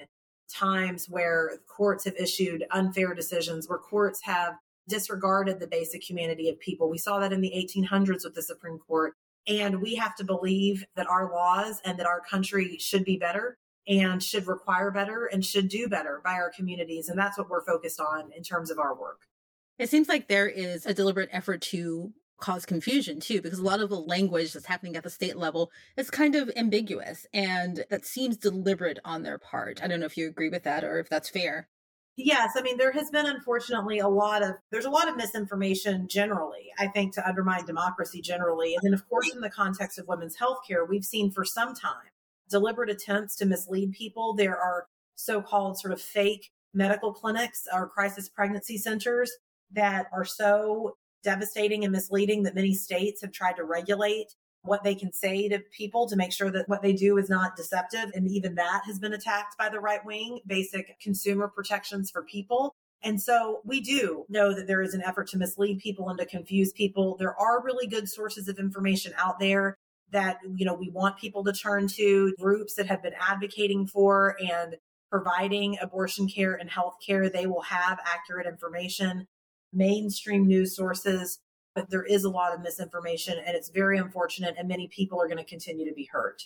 times 0.49 1.07
where 1.09 1.59
courts 1.67 2.05
have 2.05 2.15
issued 2.17 2.65
unfair 2.71 3.15
decisions, 3.15 3.69
where 3.69 3.79
courts 3.79 4.21
have 4.23 4.55
disregarded 4.89 5.61
the 5.61 5.67
basic 5.67 6.03
humanity 6.03 6.49
of 6.49 6.59
people. 6.61 6.89
We 6.89 6.99
saw 6.99 7.19
that 7.21 7.33
in 7.33 7.41
the 7.41 7.53
1800s 7.55 8.25
with 8.25 8.35
the 8.35 8.43
Supreme 8.43 8.79
Court. 8.79 9.15
And 9.47 9.83
we 9.83 9.95
have 9.97 10.17
to 10.17 10.25
believe 10.25 10.85
that 10.97 11.07
our 11.07 11.31
laws 11.31 11.81
and 11.85 11.99
that 11.99 12.07
our 12.07 12.21
country 12.21 12.79
should 12.79 13.05
be 13.05 13.19
better 13.19 13.59
and 13.87 14.23
should 14.23 14.47
require 14.47 14.91
better 14.91 15.27
and 15.27 15.45
should 15.45 15.69
do 15.69 15.89
better 15.89 16.21
by 16.25 16.33
our 16.33 16.51
communities. 16.51 17.09
And 17.09 17.19
that's 17.19 17.37
what 17.37 17.51
we're 17.51 17.65
focused 17.65 18.01
on 18.01 18.31
in 18.35 18.43
terms 18.43 18.71
of 18.71 18.79
our 18.79 18.99
work. 18.99 19.21
It 19.79 19.91
seems 19.91 20.09
like 20.09 20.29
there 20.29 20.49
is 20.49 20.87
a 20.87 20.95
deliberate 20.95 21.29
effort 21.33 21.61
to 21.63 22.13
cause 22.41 22.67
confusion 22.67 23.21
too, 23.21 23.41
because 23.41 23.59
a 23.59 23.65
lot 23.65 23.81
of 23.81 23.91
the 23.91 24.01
language 24.01 24.53
that's 24.53 24.67
happening 24.67 24.97
at 24.97 25.03
the 25.03 25.11
state 25.11 25.37
level 25.37 25.71
is 25.97 26.11
kind 26.11 26.35
of 26.35 26.51
ambiguous 26.57 27.27
and 27.33 27.85
that 27.91 28.05
seems 28.05 28.37
deliberate 28.37 28.99
on 29.05 29.23
their 29.23 29.39
part. 29.39 29.83
I 29.83 29.89
don't 29.89 30.01
know 30.01 30.07
if 30.07 30.17
you 30.17 30.29
agree 30.29 30.49
with 30.49 30.65
that 30.65 30.85
or 30.85 30.99
if 30.99 31.09
that's 31.09 31.29
fair. 31.29 31.69
Yes, 32.17 32.53
I 32.57 32.63
mean 32.63 32.77
there 32.77 32.93
has 32.93 33.11
been 33.11 33.27
unfortunately 33.27 33.99
a 33.99 34.09
lot 34.09 34.43
of 34.43 34.55
there's 34.71 34.85
a 34.85 34.91
lot 34.91 35.09
of 35.09 35.17
misinformation 35.17 36.07
generally. 36.07 36.71
I 36.79 36.87
think 36.87 37.13
to 37.15 37.29
undermine 37.29 37.67
democracy 37.67 38.21
generally, 38.21 38.75
and 38.75 38.83
then 38.85 38.95
of 38.95 39.09
course 39.09 39.33
in 39.35 39.41
the 39.41 39.51
context 39.51 39.99
of 39.99 40.07
women's 40.07 40.37
health 40.37 40.59
care, 40.67 40.85
we've 40.85 41.05
seen 41.05 41.33
for 41.33 41.45
some 41.45 41.75
time 41.75 42.11
deliberate 42.49 42.91
attempts 42.91 43.35
to 43.37 43.47
mislead 43.47 43.93
people. 43.93 44.35
There 44.35 44.57
are 44.57 44.87
so-called 45.17 45.79
sort 45.79 45.93
of 45.93 46.01
fake 46.01 46.51
medical 46.73 47.13
clinics 47.13 47.67
or 47.73 47.89
crisis 47.89 48.29
pregnancy 48.29 48.77
centers 48.79 49.33
that 49.73 50.07
are 50.13 50.25
so 50.25 50.97
devastating 51.25 51.85
and 51.85 51.93
misleading 51.93 52.45
that 52.45 52.55
many 52.55 52.75
states 52.75 53.23
have 53.23 53.33
tried 53.33 53.57
to 53.57 53.65
regulate 53.65 54.35
what 54.65 54.83
they 54.83 54.95
can 54.95 55.13
say 55.13 55.49
to 55.49 55.61
people 55.77 56.09
to 56.09 56.17
make 56.17 56.33
sure 56.33 56.51
that 56.51 56.69
what 56.69 56.83
they 56.83 56.93
do 56.93 57.19
is 57.19 57.29
not 57.29 57.57
deceptive. 57.57 58.11
And 58.15 58.27
even 58.31 58.55
that 58.55 58.83
has 58.87 58.99
been 58.99 59.13
attacked 59.13 59.57
by 59.59 59.69
the 59.69 59.79
right 59.79 60.05
wing, 60.05 60.41
basic 60.47 60.99
consumer 61.01 61.49
protections 61.49 62.11
for 62.11 62.23
people. 62.23 62.75
And 63.03 63.21
so 63.21 63.61
we 63.65 63.83
do 63.83 64.25
know 64.31 64.55
that 64.55 64.67
there 64.67 64.81
is 64.81 64.95
an 64.95 65.03
effort 65.03 65.29
to 65.29 65.39
mislead 65.39 65.81
people 65.81 66.09
and 66.09 66.19
to 66.19 66.25
confuse 66.25 66.73
people. 66.73 67.17
There 67.19 67.39
are 67.39 67.63
really 67.63 67.87
good 67.87 68.09
sources 68.09 68.49
of 68.49 68.59
information 68.59 69.13
out 69.19 69.39
there 69.39 69.77
that, 70.11 70.39
you 70.57 70.65
know, 70.65 70.75
we 70.75 70.91
want 70.91 71.19
people 71.19 71.45
to 71.45 71.53
turn 71.53 71.87
to 71.89 72.35
groups 72.41 72.75
that 72.75 72.87
have 72.87 73.03
been 73.03 73.15
advocating 73.21 73.87
for 73.87 74.37
and 74.41 74.77
providing 75.11 75.77
abortion 75.83 76.27
care 76.27 76.55
and 76.55 76.71
health 76.71 76.95
care. 77.07 77.29
They 77.29 77.47
will 77.47 77.63
have 77.63 77.99
accurate 78.07 78.47
information. 78.47 79.27
Mainstream 79.73 80.47
news 80.47 80.75
sources 80.75 81.39
but 81.75 81.91
there 81.91 82.05
is 82.05 82.25
a 82.25 82.31
lot 82.31 82.55
of 82.55 82.61
misinformation 82.61 83.39
and 83.45 83.57
it's 83.57 83.69
very 83.69 83.99
unfortunate 83.99 84.55
and 84.59 84.69
many 84.69 84.89
people 84.89 85.21
are 85.21 85.27
going 85.27 85.39
to 85.39 85.45
continue 85.45 85.89
to 85.89 85.95
be 85.95 86.09
hurt. 86.13 86.45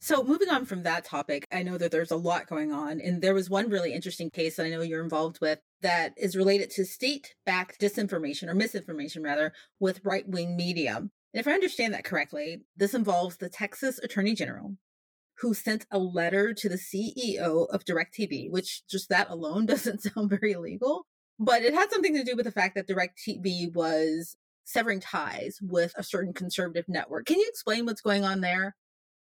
So, 0.00 0.22
moving 0.22 0.48
on 0.48 0.64
from 0.64 0.84
that 0.84 1.04
topic, 1.04 1.44
I 1.52 1.64
know 1.64 1.76
that 1.76 1.90
there's 1.90 2.12
a 2.12 2.16
lot 2.16 2.46
going 2.46 2.72
on. 2.72 3.00
And 3.00 3.20
there 3.20 3.34
was 3.34 3.50
one 3.50 3.68
really 3.68 3.92
interesting 3.92 4.30
case 4.30 4.54
that 4.54 4.64
I 4.64 4.68
know 4.68 4.80
you're 4.80 5.02
involved 5.02 5.40
with 5.40 5.58
that 5.82 6.14
is 6.16 6.36
related 6.36 6.70
to 6.70 6.84
state 6.84 7.34
backed 7.44 7.80
disinformation 7.80 8.48
or 8.48 8.54
misinformation, 8.54 9.24
rather, 9.24 9.52
with 9.80 10.04
right 10.04 10.28
wing 10.28 10.56
media. 10.56 10.96
And 10.98 11.10
if 11.40 11.48
I 11.48 11.52
understand 11.52 11.94
that 11.94 12.04
correctly, 12.04 12.62
this 12.76 12.94
involves 12.94 13.38
the 13.38 13.48
Texas 13.48 13.98
Attorney 13.98 14.34
General 14.34 14.76
who 15.40 15.54
sent 15.54 15.86
a 15.90 15.98
letter 15.98 16.52
to 16.52 16.68
the 16.68 16.76
CEO 16.76 17.68
of 17.70 17.84
DirecTV, 17.84 18.50
which 18.50 18.86
just 18.88 19.08
that 19.08 19.30
alone 19.30 19.66
doesn't 19.66 20.02
sound 20.02 20.30
very 20.30 20.54
legal. 20.54 21.06
But 21.38 21.62
it 21.62 21.74
had 21.74 21.90
something 21.90 22.14
to 22.14 22.24
do 22.24 22.34
with 22.34 22.46
the 22.46 22.52
fact 22.52 22.74
that 22.74 22.88
DirecTV 22.88 23.72
was 23.72 24.36
severing 24.68 25.00
ties 25.00 25.58
with 25.62 25.94
a 25.96 26.02
certain 26.02 26.34
conservative 26.34 26.86
network. 26.88 27.24
Can 27.24 27.38
you 27.38 27.46
explain 27.48 27.86
what's 27.86 28.02
going 28.02 28.22
on 28.22 28.42
there? 28.42 28.76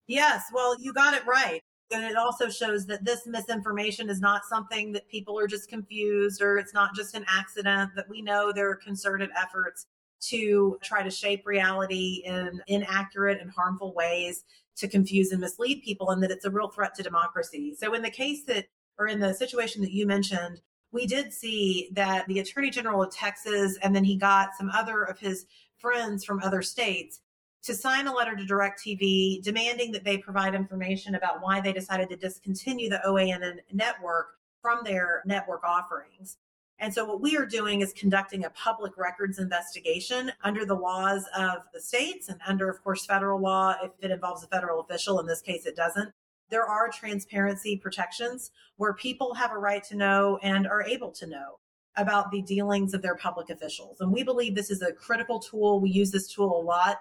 Yes, 0.07 0.45
well, 0.55 0.77
you 0.81 0.93
got 0.93 1.15
it 1.15 1.27
right. 1.27 1.61
And 1.91 2.05
it 2.05 2.17
also 2.17 2.49
shows 2.49 2.87
that 2.87 3.05
this 3.05 3.27
misinformation 3.27 4.09
is 4.09 4.21
not 4.21 4.45
something 4.49 4.93
that 4.93 5.09
people 5.09 5.37
are 5.37 5.49
just 5.49 5.69
confused 5.69 6.41
or 6.41 6.59
it's 6.59 6.73
not 6.73 6.95
just 6.95 7.17
an 7.17 7.25
accident, 7.29 7.91
that 7.97 8.09
we 8.09 8.23
know 8.23 8.53
there 8.53 8.71
are 8.71 8.77
concerted 8.77 9.31
efforts 9.37 9.87
to 10.29 10.79
try 10.81 11.03
to 11.03 11.11
shape 11.11 11.45
reality 11.45 12.23
in 12.25 12.63
inaccurate 12.69 13.41
and 13.41 13.51
harmful 13.51 13.93
ways 13.95 14.45
to 14.77 14.87
confuse 14.87 15.33
and 15.33 15.41
mislead 15.41 15.83
people, 15.83 16.11
and 16.11 16.23
that 16.23 16.31
it's 16.31 16.45
a 16.45 16.51
real 16.51 16.69
threat 16.69 16.95
to 16.95 17.03
democracy. 17.03 17.75
So, 17.77 17.93
in 17.95 18.03
the 18.03 18.11
case 18.11 18.45
that, 18.45 18.67
or 18.97 19.09
in 19.09 19.19
the 19.19 19.35
situation 19.35 19.83
that 19.83 19.91
you 19.91 20.07
mentioned, 20.07 20.61
we 20.93 21.07
did 21.07 21.33
see 21.33 21.89
that 21.93 22.27
the 22.29 22.39
Attorney 22.39 22.71
General 22.71 23.03
of 23.03 23.11
Texas, 23.11 23.79
and 23.83 23.97
then 23.97 24.05
he 24.05 24.17
got 24.17 24.51
some 24.57 24.71
other 24.71 25.03
of 25.03 25.19
his 25.19 25.47
friends 25.79 26.25
from 26.25 26.41
other 26.43 26.63
states 26.63 27.21
to 27.63 27.75
sign 27.75 28.07
a 28.07 28.15
letter 28.15 28.37
to 28.37 28.45
DirecTV 28.45 29.43
demanding 29.43 29.93
that 29.93 30.05
they 30.05 30.19
provide 30.19 30.55
information 30.55 31.15
about 31.15 31.43
why 31.43 31.61
they 31.61 31.73
decided 31.73 32.09
to 32.11 32.17
discontinue 32.17 32.91
the 32.91 33.01
OANN 33.07 33.59
network 33.73 34.39
from 34.61 34.81
their 34.85 35.23
network 35.25 35.65
offerings. 35.65 36.39
And 36.79 36.93
so, 36.93 37.05
what 37.05 37.21
we 37.21 37.37
are 37.37 37.47
doing 37.47 37.81
is 37.81 37.93
conducting 37.93 38.45
a 38.45 38.51
public 38.51 38.97
records 38.99 39.39
investigation 39.39 40.33
under 40.43 40.67
the 40.67 40.75
laws 40.75 41.25
of 41.37 41.59
the 41.73 41.81
states 41.81 42.29
and 42.29 42.41
under, 42.47 42.69
of 42.69 42.83
course, 42.83 43.07
federal 43.07 43.41
law 43.41 43.77
if 43.83 43.93
it 44.01 44.11
involves 44.11 44.43
a 44.43 44.49
federal 44.49 44.81
official. 44.81 45.21
In 45.21 45.27
this 45.27 45.41
case, 45.41 45.65
it 45.65 45.77
doesn't 45.77 46.13
there 46.53 46.69
are 46.69 46.91
transparency 46.91 47.79
protections 47.79 48.51
where 48.77 48.93
people 48.93 49.33
have 49.33 49.53
a 49.53 49.59
right 49.59 49.83
to 49.85 49.97
know 49.97 50.39
and 50.43 50.67
are 50.67 50.83
able 50.83 51.11
to 51.11 51.27
know 51.27 51.59
about 51.97 52.31
the 52.31 52.43
dealings 52.43 52.93
of 52.93 53.01
their 53.01 53.17
public 53.17 53.49
officials. 53.49 53.97
And 54.01 54.13
we 54.13 54.23
believe 54.23 54.55
this 54.55 54.71
is 54.71 54.83
a 54.83 54.93
critical 54.93 55.39
tool. 55.41 55.81
We 55.81 55.91
use 55.91 56.11
this 56.11 56.29
tool 56.29 56.61
a 56.61 56.63
lot 56.63 56.99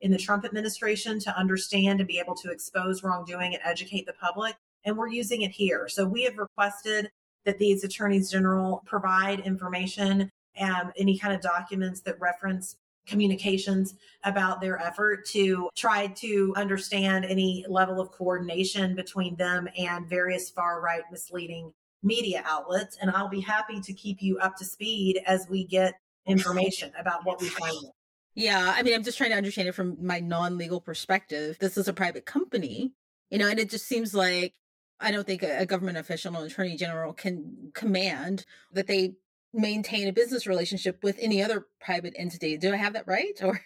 in 0.00 0.10
the 0.10 0.16
Trump 0.16 0.46
administration 0.46 1.20
to 1.20 1.38
understand 1.38 2.00
and 2.00 2.08
be 2.08 2.18
able 2.18 2.34
to 2.36 2.50
expose 2.50 3.02
wrongdoing 3.02 3.52
and 3.54 3.62
educate 3.62 4.06
the 4.06 4.14
public. 4.14 4.54
And 4.84 4.96
we're 4.96 5.08
using 5.08 5.42
it 5.42 5.50
here. 5.50 5.86
So 5.86 6.06
we 6.06 6.22
have 6.24 6.38
requested 6.38 7.10
that 7.44 7.58
these 7.58 7.84
attorneys 7.84 8.30
general 8.30 8.82
provide 8.86 9.40
information 9.40 10.30
and 10.56 10.92
any 10.96 11.18
kind 11.18 11.34
of 11.34 11.42
documents 11.42 12.00
that 12.02 12.18
reference 12.20 12.76
communications 13.06 13.94
about 14.24 14.60
their 14.60 14.78
effort 14.78 15.26
to 15.26 15.68
try 15.76 16.06
to 16.06 16.54
understand 16.56 17.24
any 17.24 17.64
level 17.68 18.00
of 18.00 18.10
coordination 18.10 18.94
between 18.94 19.36
them 19.36 19.68
and 19.78 20.08
various 20.08 20.50
far 20.50 20.80
right 20.80 21.02
misleading 21.10 21.72
media 22.02 22.42
outlets. 22.46 22.96
And 23.00 23.10
I'll 23.10 23.28
be 23.28 23.40
happy 23.40 23.80
to 23.80 23.92
keep 23.92 24.22
you 24.22 24.38
up 24.38 24.56
to 24.56 24.64
speed 24.64 25.20
as 25.26 25.46
we 25.48 25.64
get 25.64 25.94
information 26.26 26.92
about 26.98 27.24
what 27.24 27.40
we 27.40 27.48
find. 27.48 27.86
Yeah, 28.34 28.74
I 28.76 28.82
mean, 28.82 28.94
I'm 28.94 29.04
just 29.04 29.16
trying 29.16 29.30
to 29.30 29.36
understand 29.36 29.68
it 29.68 29.74
from 29.74 29.96
my 30.04 30.20
non 30.20 30.58
legal 30.58 30.80
perspective. 30.80 31.56
This 31.60 31.76
is 31.76 31.86
a 31.86 31.92
private 31.92 32.26
company, 32.26 32.92
you 33.30 33.38
know, 33.38 33.48
and 33.48 33.60
it 33.60 33.70
just 33.70 33.86
seems 33.86 34.12
like 34.12 34.54
I 35.00 35.10
don't 35.10 35.26
think 35.26 35.42
a, 35.42 35.66
government 35.66 35.98
official, 35.98 36.34
an 36.36 36.46
attorney 36.46 36.76
general, 36.76 37.12
can 37.12 37.70
command 37.74 38.44
that 38.72 38.86
they 38.86 39.14
maintain 39.54 40.08
a 40.08 40.12
business 40.12 40.46
relationship 40.46 41.02
with 41.02 41.16
any 41.20 41.42
other 41.42 41.66
private 41.80 42.14
entity. 42.16 42.58
Do 42.58 42.72
I 42.72 42.76
have 42.76 42.94
that 42.94 43.06
right? 43.06 43.40
Or 43.42 43.60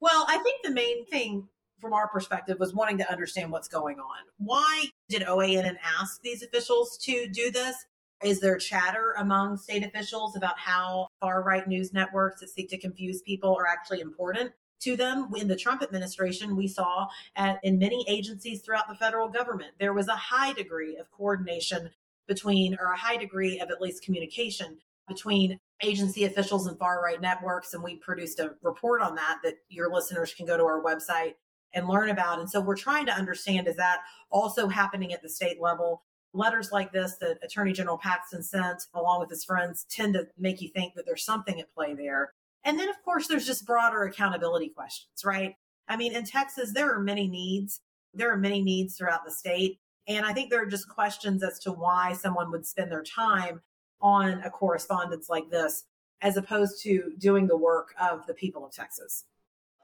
well, 0.00 0.26
I 0.28 0.38
think 0.38 0.62
the 0.62 0.70
main 0.70 1.06
thing 1.06 1.48
from 1.80 1.92
our 1.92 2.08
perspective 2.08 2.58
was 2.60 2.74
wanting 2.74 2.98
to 2.98 3.10
understand 3.10 3.50
what's 3.50 3.68
going 3.68 3.98
on. 3.98 4.24
Why 4.38 4.86
did 5.08 5.22
OANN 5.22 5.76
ask 5.98 6.20
these 6.22 6.42
officials 6.42 6.98
to 6.98 7.26
do 7.28 7.50
this? 7.50 7.74
Is 8.22 8.40
there 8.40 8.58
chatter 8.58 9.14
among 9.16 9.56
state 9.56 9.82
officials 9.82 10.36
about 10.36 10.58
how 10.58 11.08
far 11.20 11.42
right 11.42 11.66
news 11.66 11.94
networks 11.94 12.40
that 12.40 12.50
seek 12.50 12.68
to 12.68 12.78
confuse 12.78 13.22
people 13.22 13.56
are 13.56 13.66
actually 13.66 14.00
important 14.00 14.52
to 14.80 14.94
them? 14.94 15.30
In 15.34 15.48
the 15.48 15.56
Trump 15.56 15.82
administration, 15.82 16.54
we 16.54 16.68
saw 16.68 17.08
at, 17.36 17.60
in 17.62 17.78
many 17.78 18.04
agencies 18.08 18.60
throughout 18.60 18.88
the 18.88 18.94
federal 18.94 19.28
government, 19.28 19.72
there 19.80 19.94
was 19.94 20.08
a 20.08 20.16
high 20.16 20.52
degree 20.52 20.98
of 20.98 21.10
coordination 21.10 21.88
between, 22.28 22.76
or 22.78 22.92
a 22.92 22.96
high 22.96 23.16
degree 23.16 23.58
of 23.58 23.70
at 23.70 23.80
least 23.80 24.04
communication 24.04 24.78
between 25.10 25.58
agency 25.82 26.24
officials 26.24 26.66
and 26.66 26.78
far 26.78 27.02
right 27.02 27.20
networks. 27.20 27.74
And 27.74 27.82
we 27.82 27.96
produced 27.96 28.40
a 28.40 28.54
report 28.62 29.02
on 29.02 29.14
that 29.16 29.40
that 29.44 29.56
your 29.68 29.92
listeners 29.92 30.32
can 30.32 30.46
go 30.46 30.56
to 30.56 30.64
our 30.64 30.82
website 30.82 31.34
and 31.72 31.88
learn 31.88 32.10
about. 32.10 32.38
And 32.38 32.48
so 32.48 32.60
we're 32.60 32.76
trying 32.76 33.06
to 33.06 33.12
understand 33.12 33.68
is 33.68 33.76
that 33.76 33.98
also 34.30 34.68
happening 34.68 35.12
at 35.12 35.22
the 35.22 35.28
state 35.28 35.60
level? 35.60 36.02
Letters 36.32 36.70
like 36.70 36.92
this 36.92 37.16
that 37.20 37.38
Attorney 37.42 37.72
General 37.72 37.98
Paxton 37.98 38.42
sent 38.42 38.82
along 38.94 39.20
with 39.20 39.30
his 39.30 39.44
friends 39.44 39.84
tend 39.90 40.14
to 40.14 40.28
make 40.38 40.60
you 40.60 40.68
think 40.68 40.94
that 40.94 41.04
there's 41.04 41.24
something 41.24 41.60
at 41.60 41.74
play 41.74 41.94
there. 41.94 42.32
And 42.64 42.78
then, 42.78 42.88
of 42.88 43.02
course, 43.04 43.26
there's 43.26 43.46
just 43.46 43.66
broader 43.66 44.04
accountability 44.04 44.68
questions, 44.68 45.24
right? 45.24 45.54
I 45.88 45.96
mean, 45.96 46.14
in 46.14 46.24
Texas, 46.24 46.72
there 46.72 46.92
are 46.94 47.00
many 47.00 47.26
needs. 47.26 47.80
There 48.14 48.32
are 48.32 48.36
many 48.36 48.62
needs 48.62 48.96
throughout 48.96 49.24
the 49.24 49.32
state. 49.32 49.78
And 50.06 50.26
I 50.26 50.32
think 50.32 50.50
there 50.50 50.62
are 50.62 50.66
just 50.66 50.88
questions 50.88 51.42
as 51.42 51.58
to 51.60 51.72
why 51.72 52.12
someone 52.12 52.50
would 52.50 52.66
spend 52.66 52.90
their 52.90 53.02
time 53.02 53.60
on 54.00 54.40
a 54.42 54.50
correspondence 54.50 55.28
like 55.28 55.50
this 55.50 55.84
as 56.22 56.36
opposed 56.36 56.82
to 56.82 57.12
doing 57.18 57.46
the 57.46 57.56
work 57.56 57.94
of 58.00 58.26
the 58.26 58.34
people 58.34 58.64
of 58.64 58.72
Texas. 58.72 59.24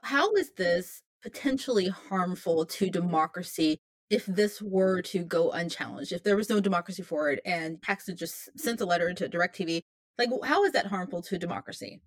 How 0.03 0.33
is 0.33 0.51
this 0.53 1.01
potentially 1.23 1.87
harmful 1.87 2.65
to 2.65 2.89
democracy 2.89 3.79
if 4.09 4.25
this 4.25 4.61
were 4.61 5.01
to 5.01 5.23
go 5.23 5.51
unchallenged? 5.51 6.11
If 6.11 6.23
there 6.23 6.37
was 6.37 6.49
no 6.49 6.59
Democracy 6.59 7.01
Forward 7.01 7.41
and 7.45 7.81
Paxton 7.81 8.15
just 8.15 8.49
sent 8.57 8.81
a 8.81 8.85
letter 8.85 9.13
to 9.13 9.27
DirecTV, 9.27 9.81
like 10.17 10.29
how 10.43 10.63
is 10.63 10.73
that 10.73 10.85
harmful 10.85 11.21
to 11.23 11.37
democracy? 11.37 12.01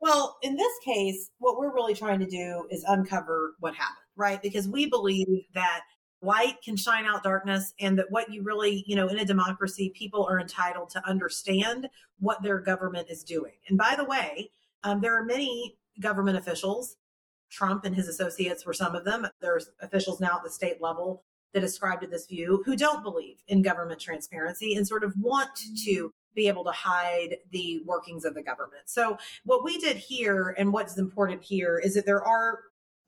Well, 0.00 0.36
in 0.42 0.56
this 0.56 0.72
case, 0.84 1.30
what 1.38 1.58
we're 1.58 1.72
really 1.72 1.94
trying 1.94 2.20
to 2.20 2.26
do 2.26 2.66
is 2.70 2.84
uncover 2.86 3.54
what 3.60 3.74
happened, 3.74 3.96
right? 4.16 4.42
Because 4.42 4.68
we 4.68 4.90
believe 4.90 5.44
that 5.54 5.82
light 6.22 6.56
can 6.64 6.76
shine 6.76 7.04
out 7.04 7.22
darkness 7.22 7.74
and 7.78 7.98
that 7.98 8.10
what 8.10 8.32
you 8.32 8.42
really 8.42 8.84
you 8.86 8.96
know 8.96 9.08
in 9.08 9.18
a 9.18 9.24
democracy 9.24 9.92
people 9.94 10.26
are 10.28 10.40
entitled 10.40 10.88
to 10.90 11.06
understand 11.06 11.88
what 12.18 12.42
their 12.42 12.58
government 12.58 13.08
is 13.10 13.22
doing. 13.22 13.52
And 13.68 13.76
by 13.76 13.94
the 13.96 14.04
way 14.04 14.50
um, 14.82 15.00
there 15.00 15.14
are 15.14 15.24
many 15.24 15.76
government 16.00 16.38
officials. 16.38 16.96
Trump 17.50 17.84
and 17.84 17.94
his 17.94 18.08
associates 18.08 18.66
were 18.66 18.72
some 18.72 18.94
of 18.94 19.04
them. 19.04 19.26
There's 19.40 19.70
officials 19.80 20.20
now 20.20 20.36
at 20.38 20.44
the 20.44 20.50
state 20.50 20.80
level 20.80 21.22
that 21.54 21.64
ascribe 21.64 22.00
to 22.00 22.06
this 22.06 22.26
view 22.26 22.62
who 22.66 22.76
don't 22.76 23.02
believe 23.02 23.36
in 23.48 23.62
government 23.62 24.00
transparency 24.00 24.74
and 24.74 24.86
sort 24.86 25.04
of 25.04 25.14
want 25.18 25.50
to 25.84 26.12
be 26.34 26.48
able 26.48 26.64
to 26.64 26.70
hide 26.70 27.36
the 27.50 27.80
workings 27.86 28.24
of 28.24 28.34
the 28.34 28.42
government. 28.42 28.82
So, 28.84 29.16
what 29.44 29.64
we 29.64 29.78
did 29.78 29.96
here 29.96 30.54
and 30.58 30.72
what's 30.72 30.98
important 30.98 31.42
here 31.42 31.78
is 31.78 31.94
that 31.94 32.04
there 32.04 32.22
are 32.22 32.60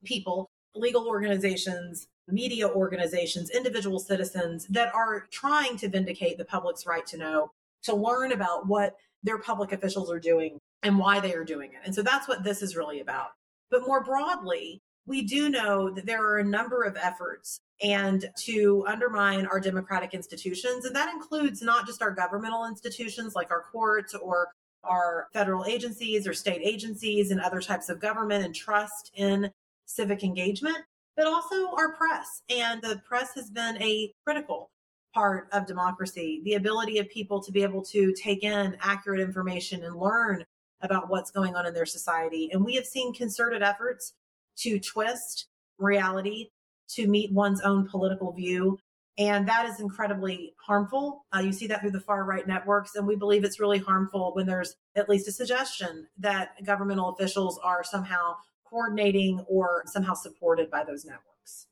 people, 0.03 0.50
legal 0.75 1.06
organizations, 1.06 2.08
media 2.28 2.68
organizations, 2.68 3.50
individual 3.50 3.98
citizens 3.98 4.66
that 4.68 4.94
are 4.94 5.26
trying 5.30 5.76
to 5.78 5.88
vindicate 5.88 6.38
the 6.38 6.44
public's 6.44 6.87
right 6.87 7.06
to 7.06 7.16
know, 7.16 7.50
to 7.82 7.94
learn 7.94 8.32
about 8.32 8.66
what 8.66 8.96
their 9.22 9.38
public 9.38 9.72
officials 9.72 10.10
are 10.10 10.20
doing 10.20 10.58
and 10.82 10.98
why 10.98 11.20
they 11.20 11.34
are 11.34 11.44
doing 11.44 11.70
it. 11.72 11.80
And 11.84 11.94
so 11.94 12.02
that's 12.02 12.28
what 12.28 12.44
this 12.44 12.62
is 12.62 12.76
really 12.76 13.00
about. 13.00 13.30
But 13.70 13.87
more 13.87 14.02
broadly, 14.02 14.80
we 15.06 15.22
do 15.22 15.48
know 15.48 15.90
that 15.90 16.06
there 16.06 16.25
are 16.25 16.38
a 16.38 16.44
number 16.44 16.82
of 16.84 16.96
efforts 16.96 17.60
and 17.82 18.28
to 18.37 18.84
undermine 18.87 19.46
our 19.46 19.60
democratic 19.60 20.12
institutions. 20.12 20.84
And 20.84 20.94
that 20.94 21.12
includes 21.12 21.62
not 21.62 21.87
just 21.87 22.02
our 22.02 22.10
governmental 22.10 22.66
institutions 22.66 23.34
like 23.34 23.50
our 23.50 23.64
courts 23.72 24.14
or 24.14 24.48
our 24.84 25.28
federal 25.32 25.64
agencies 25.64 26.26
or 26.26 26.34
state 26.34 26.60
agencies 26.62 27.30
and 27.30 27.40
other 27.40 27.60
types 27.60 27.88
of 27.88 28.00
government 28.00 28.44
and 28.44 28.54
trust 28.54 29.10
in 29.14 29.50
civic 29.88 30.23
engagement, 30.23 30.78
but 31.16 31.26
also 31.26 31.71
our 31.76 31.95
press. 31.95 32.42
And 32.49 32.80
the 32.83 33.00
press 33.07 33.35
has 33.35 33.50
been 33.50 33.83
a 33.83 34.12
critical 34.25 34.71
part 35.14 35.49
of 35.52 35.66
democracy 35.66 36.42
the 36.45 36.54
ability 36.54 36.99
of 36.99 37.09
people 37.09 37.42
to 37.42 37.50
be 37.50 37.62
able 37.62 37.83
to 37.83 38.12
take 38.12 38.45
in 38.45 38.76
accurate 38.80 39.21
information 39.21 39.83
and 39.83 39.97
learn 39.97 40.45
about 40.83 41.09
what's 41.09 41.30
going 41.30 41.57
on 41.57 41.66
in 41.66 41.75
their 41.75 41.87
society. 41.87 42.50
And 42.52 42.64
we 42.64 42.75
have 42.76 42.85
seen 42.85 43.12
concerted 43.12 43.62
efforts 43.62 44.12
to 44.59 44.78
twist 44.78 45.47
reality 45.78 46.50
to 46.90 47.09
meet 47.09 47.33
one's 47.33 47.61
own 47.62 47.88
political 47.88 48.33
view. 48.33 48.78
And 49.18 49.49
that 49.49 49.68
is 49.68 49.80
incredibly 49.80 50.54
harmful. 50.64 51.25
Uh, 51.35 51.40
you 51.40 51.52
see 51.52 51.66
that 51.66 51.80
through 51.80 51.90
the 51.90 52.00
far 52.00 52.25
right 52.25 52.47
networks. 52.47 52.95
And 52.95 53.07
we 53.07 53.16
believe 53.16 53.42
it's 53.42 53.59
really 53.59 53.78
harmful 53.78 54.33
when 54.35 54.47
there's 54.47 54.76
at 54.95 55.09
least 55.09 55.26
a 55.26 55.33
suggestion 55.33 56.07
that 56.18 56.50
governmental 56.64 57.09
officials 57.09 57.59
are 57.64 57.83
somehow 57.83 58.37
coordinating 58.68 59.44
or 59.48 59.82
somehow 59.87 60.14
supported 60.14 60.70
by 60.70 60.84
those 60.84 61.04
networks. 61.04 61.66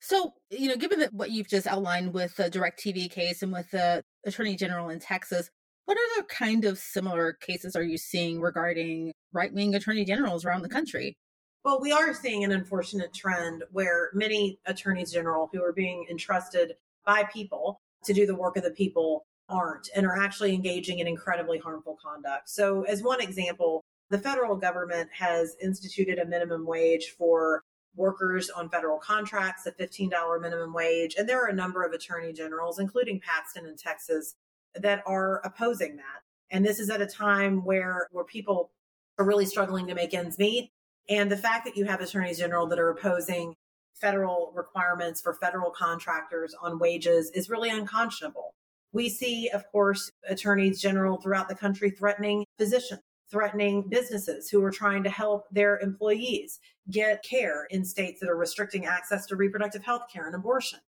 So, 0.00 0.34
you 0.50 0.68
know, 0.68 0.76
given 0.76 1.00
that 1.00 1.12
what 1.12 1.30
you've 1.30 1.48
just 1.48 1.66
outlined 1.66 2.14
with 2.14 2.36
the 2.36 2.44
DirecTV 2.44 3.10
case 3.10 3.42
and 3.42 3.52
with 3.52 3.70
the 3.70 4.02
Attorney 4.24 4.56
General 4.56 4.88
in 4.88 5.00
Texas, 5.00 5.50
what 5.86 5.98
other 6.12 6.26
kind 6.26 6.64
of 6.64 6.78
similar 6.78 7.32
cases 7.32 7.74
are 7.74 7.82
you 7.82 7.98
seeing 7.98 8.40
regarding 8.40 9.12
right 9.32 9.52
wing 9.52 9.74
attorney 9.74 10.04
generals 10.04 10.44
around 10.44 10.62
the 10.62 10.68
country? 10.68 11.16
Well, 11.64 11.80
we 11.80 11.92
are 11.92 12.14
seeing 12.14 12.44
an 12.44 12.52
unfortunate 12.52 13.12
trend 13.12 13.64
where 13.72 14.10
many 14.14 14.60
attorneys 14.66 15.12
general 15.12 15.48
who 15.52 15.62
are 15.62 15.72
being 15.72 16.06
entrusted 16.10 16.74
by 17.04 17.24
people 17.24 17.80
to 18.04 18.12
do 18.12 18.26
the 18.26 18.34
work 18.34 18.56
of 18.56 18.62
the 18.62 18.70
people 18.70 19.24
aren't 19.48 19.88
and 19.96 20.06
are 20.06 20.16
actually 20.16 20.54
engaging 20.54 20.98
in 20.98 21.06
incredibly 21.06 21.58
harmful 21.58 21.98
conduct. 22.02 22.48
So, 22.48 22.82
as 22.82 23.02
one 23.02 23.20
example, 23.20 23.82
the 24.10 24.18
federal 24.18 24.56
government 24.56 25.10
has 25.12 25.56
instituted 25.62 26.18
a 26.18 26.26
minimum 26.26 26.66
wage 26.66 27.14
for 27.16 27.62
workers 27.94 28.48
on 28.48 28.70
federal 28.70 28.98
contracts, 28.98 29.66
a 29.66 29.72
$15 29.72 30.40
minimum 30.40 30.72
wage. 30.72 31.16
And 31.18 31.28
there 31.28 31.42
are 31.42 31.48
a 31.48 31.54
number 31.54 31.82
of 31.82 31.92
attorney 31.92 32.32
generals, 32.32 32.78
including 32.78 33.20
Paxton 33.20 33.66
in 33.66 33.76
Texas, 33.76 34.34
that 34.74 35.02
are 35.06 35.40
opposing 35.44 35.96
that. 35.96 36.22
And 36.50 36.64
this 36.64 36.78
is 36.78 36.88
at 36.88 37.02
a 37.02 37.06
time 37.06 37.64
where, 37.64 38.08
where 38.12 38.24
people 38.24 38.70
are 39.18 39.24
really 39.24 39.46
struggling 39.46 39.86
to 39.88 39.94
make 39.94 40.14
ends 40.14 40.38
meet. 40.38 40.70
And 41.08 41.30
the 41.30 41.36
fact 41.36 41.64
that 41.64 41.76
you 41.76 41.84
have 41.86 42.00
attorneys 42.00 42.38
general 42.38 42.66
that 42.68 42.78
are 42.78 42.90
opposing 42.90 43.54
federal 43.94 44.52
requirements 44.54 45.20
for 45.20 45.34
federal 45.34 45.70
contractors 45.70 46.54
on 46.62 46.78
wages 46.78 47.30
is 47.30 47.50
really 47.50 47.68
unconscionable. 47.68 48.54
We 48.92 49.08
see, 49.08 49.50
of 49.52 49.66
course, 49.70 50.10
attorneys 50.28 50.80
general 50.80 51.20
throughout 51.20 51.48
the 51.48 51.54
country 51.54 51.90
threatening 51.90 52.46
physicians 52.58 53.00
threatening 53.30 53.84
businesses 53.88 54.48
who 54.48 54.62
are 54.64 54.70
trying 54.70 55.02
to 55.02 55.10
help 55.10 55.44
their 55.50 55.78
employees 55.78 56.58
get 56.90 57.22
care 57.22 57.66
in 57.70 57.84
states 57.84 58.20
that 58.20 58.28
are 58.28 58.36
restricting 58.36 58.86
access 58.86 59.26
to 59.26 59.36
reproductive 59.36 59.84
health 59.84 60.04
care 60.12 60.26
and 60.26 60.34
abortion. 60.34 60.78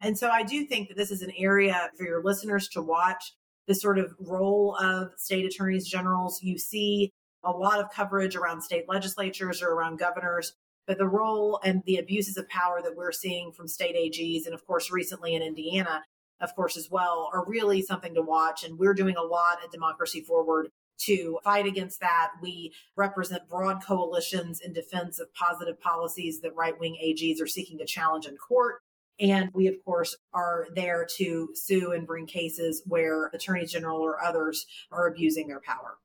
And 0.00 0.18
so 0.18 0.28
I 0.28 0.42
do 0.42 0.66
think 0.66 0.88
that 0.88 0.96
this 0.96 1.10
is 1.10 1.22
an 1.22 1.32
area 1.38 1.90
for 1.96 2.04
your 2.04 2.22
listeners 2.22 2.68
to 2.68 2.82
watch 2.82 3.32
the 3.66 3.74
sort 3.74 3.98
of 3.98 4.14
role 4.18 4.76
of 4.80 5.12
state 5.16 5.46
attorneys 5.46 5.88
generals. 5.88 6.42
You 6.42 6.58
see 6.58 7.12
a 7.42 7.50
lot 7.50 7.80
of 7.80 7.90
coverage 7.90 8.36
around 8.36 8.62
state 8.62 8.84
legislatures 8.88 9.62
or 9.62 9.68
around 9.68 9.98
governors, 9.98 10.52
but 10.86 10.98
the 10.98 11.06
role 11.06 11.60
and 11.64 11.82
the 11.86 11.96
abuses 11.96 12.36
of 12.36 12.48
power 12.48 12.80
that 12.82 12.96
we're 12.96 13.12
seeing 13.12 13.52
from 13.52 13.68
state 13.68 13.96
AGs, 13.96 14.44
and 14.46 14.54
of 14.54 14.66
course, 14.66 14.90
recently 14.90 15.34
in 15.34 15.42
Indiana, 15.42 16.02
of 16.40 16.54
course, 16.54 16.76
as 16.76 16.90
well, 16.90 17.30
are 17.32 17.46
really 17.46 17.80
something 17.80 18.14
to 18.14 18.22
watch. 18.22 18.64
And 18.64 18.78
we're 18.78 18.94
doing 18.94 19.16
a 19.16 19.22
lot 19.22 19.58
at 19.64 19.70
Democracy 19.70 20.20
Forward 20.20 20.68
to 20.98 21.38
fight 21.44 21.66
against 21.66 22.00
that. 22.00 22.30
We 22.40 22.72
represent 22.96 23.48
broad 23.48 23.82
coalitions 23.84 24.60
in 24.60 24.72
defense 24.72 25.18
of 25.18 25.32
positive 25.34 25.80
policies 25.80 26.40
that 26.40 26.54
right 26.54 26.78
wing 26.78 26.96
AGs 27.02 27.42
are 27.42 27.46
seeking 27.46 27.78
to 27.78 27.84
challenge 27.84 28.26
in 28.26 28.36
court. 28.36 28.82
And 29.20 29.50
we, 29.52 29.68
of 29.68 29.76
course, 29.84 30.16
are 30.32 30.66
there 30.74 31.06
to 31.16 31.50
sue 31.54 31.92
and 31.92 32.06
bring 32.06 32.26
cases 32.26 32.82
where 32.84 33.26
attorneys 33.26 33.72
general 33.72 34.00
or 34.00 34.22
others 34.22 34.66
are 34.90 35.06
abusing 35.06 35.46
their 35.46 35.60
power. 35.60 35.98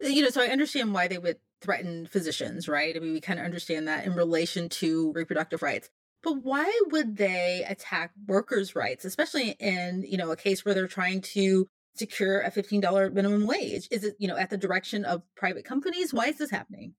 You 0.00 0.22
know, 0.22 0.30
so 0.30 0.42
I 0.42 0.46
understand 0.46 0.94
why 0.94 1.08
they 1.08 1.18
would 1.18 1.38
threaten 1.60 2.06
physicians, 2.06 2.68
right? 2.68 2.96
I 2.96 3.00
mean, 3.00 3.12
we 3.12 3.20
kind 3.20 3.38
of 3.38 3.44
understand 3.44 3.88
that 3.88 4.06
in 4.06 4.14
relation 4.14 4.68
to 4.68 5.12
reproductive 5.12 5.62
rights. 5.62 5.90
But 6.22 6.42
why 6.42 6.80
would 6.90 7.16
they 7.16 7.64
attack 7.68 8.12
workers' 8.26 8.74
rights, 8.74 9.04
especially 9.04 9.50
in, 9.60 10.04
you 10.08 10.16
know, 10.16 10.30
a 10.30 10.36
case 10.36 10.64
where 10.64 10.74
they're 10.74 10.86
trying 10.86 11.20
to 11.20 11.68
secure 11.94 12.40
a 12.40 12.50
$15 12.50 13.12
minimum 13.12 13.46
wage? 13.46 13.88
Is 13.90 14.04
it, 14.04 14.16
you 14.18 14.28
know, 14.28 14.36
at 14.36 14.50
the 14.50 14.56
direction 14.56 15.04
of 15.04 15.22
private 15.36 15.64
companies? 15.64 16.12
Why 16.12 16.26
is 16.26 16.38
this 16.38 16.50
happening? 16.50 16.94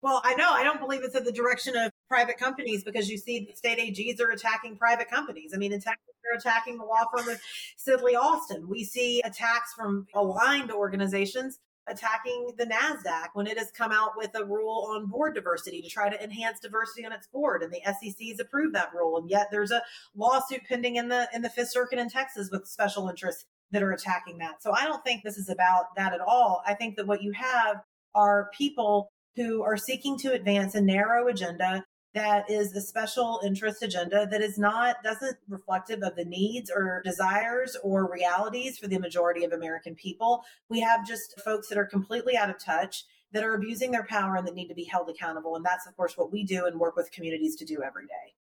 Well, 0.00 0.20
I 0.24 0.34
know 0.34 0.50
I 0.50 0.62
don't 0.62 0.78
believe 0.80 1.02
it's 1.02 1.16
at 1.16 1.24
the 1.24 1.32
direction 1.32 1.76
of 1.76 1.90
private 2.08 2.38
companies 2.38 2.84
because 2.84 3.10
you 3.10 3.18
see 3.18 3.46
the 3.50 3.56
state 3.56 3.78
AGs 3.78 4.20
are 4.20 4.30
attacking 4.30 4.76
private 4.76 5.10
companies. 5.10 5.52
I 5.52 5.58
mean, 5.58 5.72
in 5.72 5.80
Texas, 5.80 6.14
they're 6.22 6.38
attacking 6.38 6.78
the 6.78 6.84
law 6.84 7.04
firm 7.14 7.28
of 7.28 7.40
Sidley 7.76 8.16
Austin. 8.16 8.68
We 8.68 8.84
see 8.84 9.20
attacks 9.22 9.74
from 9.74 10.06
aligned 10.14 10.70
organizations 10.70 11.58
attacking 11.88 12.50
the 12.58 12.66
NASDAQ 12.66 13.28
when 13.32 13.46
it 13.46 13.58
has 13.58 13.70
come 13.70 13.92
out 13.92 14.12
with 14.16 14.30
a 14.34 14.44
rule 14.44 14.88
on 14.90 15.06
board 15.06 15.34
diversity 15.34 15.80
to 15.82 15.88
try 15.88 16.08
to 16.08 16.22
enhance 16.22 16.60
diversity 16.60 17.04
on 17.04 17.12
its 17.12 17.26
board. 17.26 17.62
And 17.62 17.72
the 17.72 17.80
SEC 17.84 18.28
has 18.28 18.40
approved 18.40 18.74
that 18.74 18.92
rule. 18.94 19.16
And 19.16 19.28
yet 19.28 19.48
there's 19.50 19.70
a 19.70 19.82
lawsuit 20.14 20.62
pending 20.68 20.96
in 20.96 21.08
the 21.08 21.28
in 21.34 21.42
the 21.42 21.50
Fifth 21.50 21.70
Circuit 21.70 21.98
in 21.98 22.08
Texas 22.08 22.50
with 22.52 22.66
special 22.66 23.08
interests 23.08 23.46
that 23.70 23.82
are 23.82 23.92
attacking 23.92 24.38
that. 24.38 24.62
So 24.62 24.72
I 24.72 24.84
don't 24.84 25.04
think 25.04 25.22
this 25.22 25.36
is 25.36 25.48
about 25.48 25.94
that 25.96 26.14
at 26.14 26.20
all. 26.20 26.62
I 26.66 26.74
think 26.74 26.96
that 26.96 27.06
what 27.06 27.22
you 27.22 27.32
have 27.32 27.82
are 28.14 28.50
people 28.56 29.10
who 29.36 29.62
are 29.62 29.76
seeking 29.76 30.18
to 30.18 30.32
advance 30.32 30.74
a 30.74 30.80
narrow 30.80 31.28
agenda 31.28 31.84
that 32.14 32.50
is 32.50 32.72
a 32.74 32.80
special 32.80 33.40
interest 33.44 33.82
agenda 33.82 34.26
that 34.30 34.40
is 34.40 34.58
not 34.58 34.96
doesn't 35.04 35.36
reflective 35.48 36.02
of 36.02 36.16
the 36.16 36.24
needs 36.24 36.70
or 36.74 37.02
desires 37.04 37.76
or 37.82 38.10
realities 38.10 38.78
for 38.78 38.88
the 38.88 38.98
majority 38.98 39.44
of 39.44 39.52
American 39.52 39.94
people. 39.94 40.42
We 40.68 40.80
have 40.80 41.06
just 41.06 41.38
folks 41.44 41.68
that 41.68 41.78
are 41.78 41.84
completely 41.84 42.36
out 42.36 42.50
of 42.50 42.58
touch 42.58 43.04
that 43.32 43.44
are 43.44 43.54
abusing 43.54 43.90
their 43.90 44.06
power 44.06 44.36
and 44.36 44.46
that 44.46 44.54
need 44.54 44.68
to 44.68 44.74
be 44.74 44.84
held 44.84 45.10
accountable 45.10 45.54
and 45.54 45.64
that's 45.64 45.86
of 45.86 45.94
course 45.96 46.16
what 46.16 46.32
we 46.32 46.44
do 46.44 46.64
and 46.64 46.80
work 46.80 46.96
with 46.96 47.12
communities 47.12 47.54
to 47.56 47.64
do 47.64 47.82
every 47.82 48.06
day. 48.06 48.34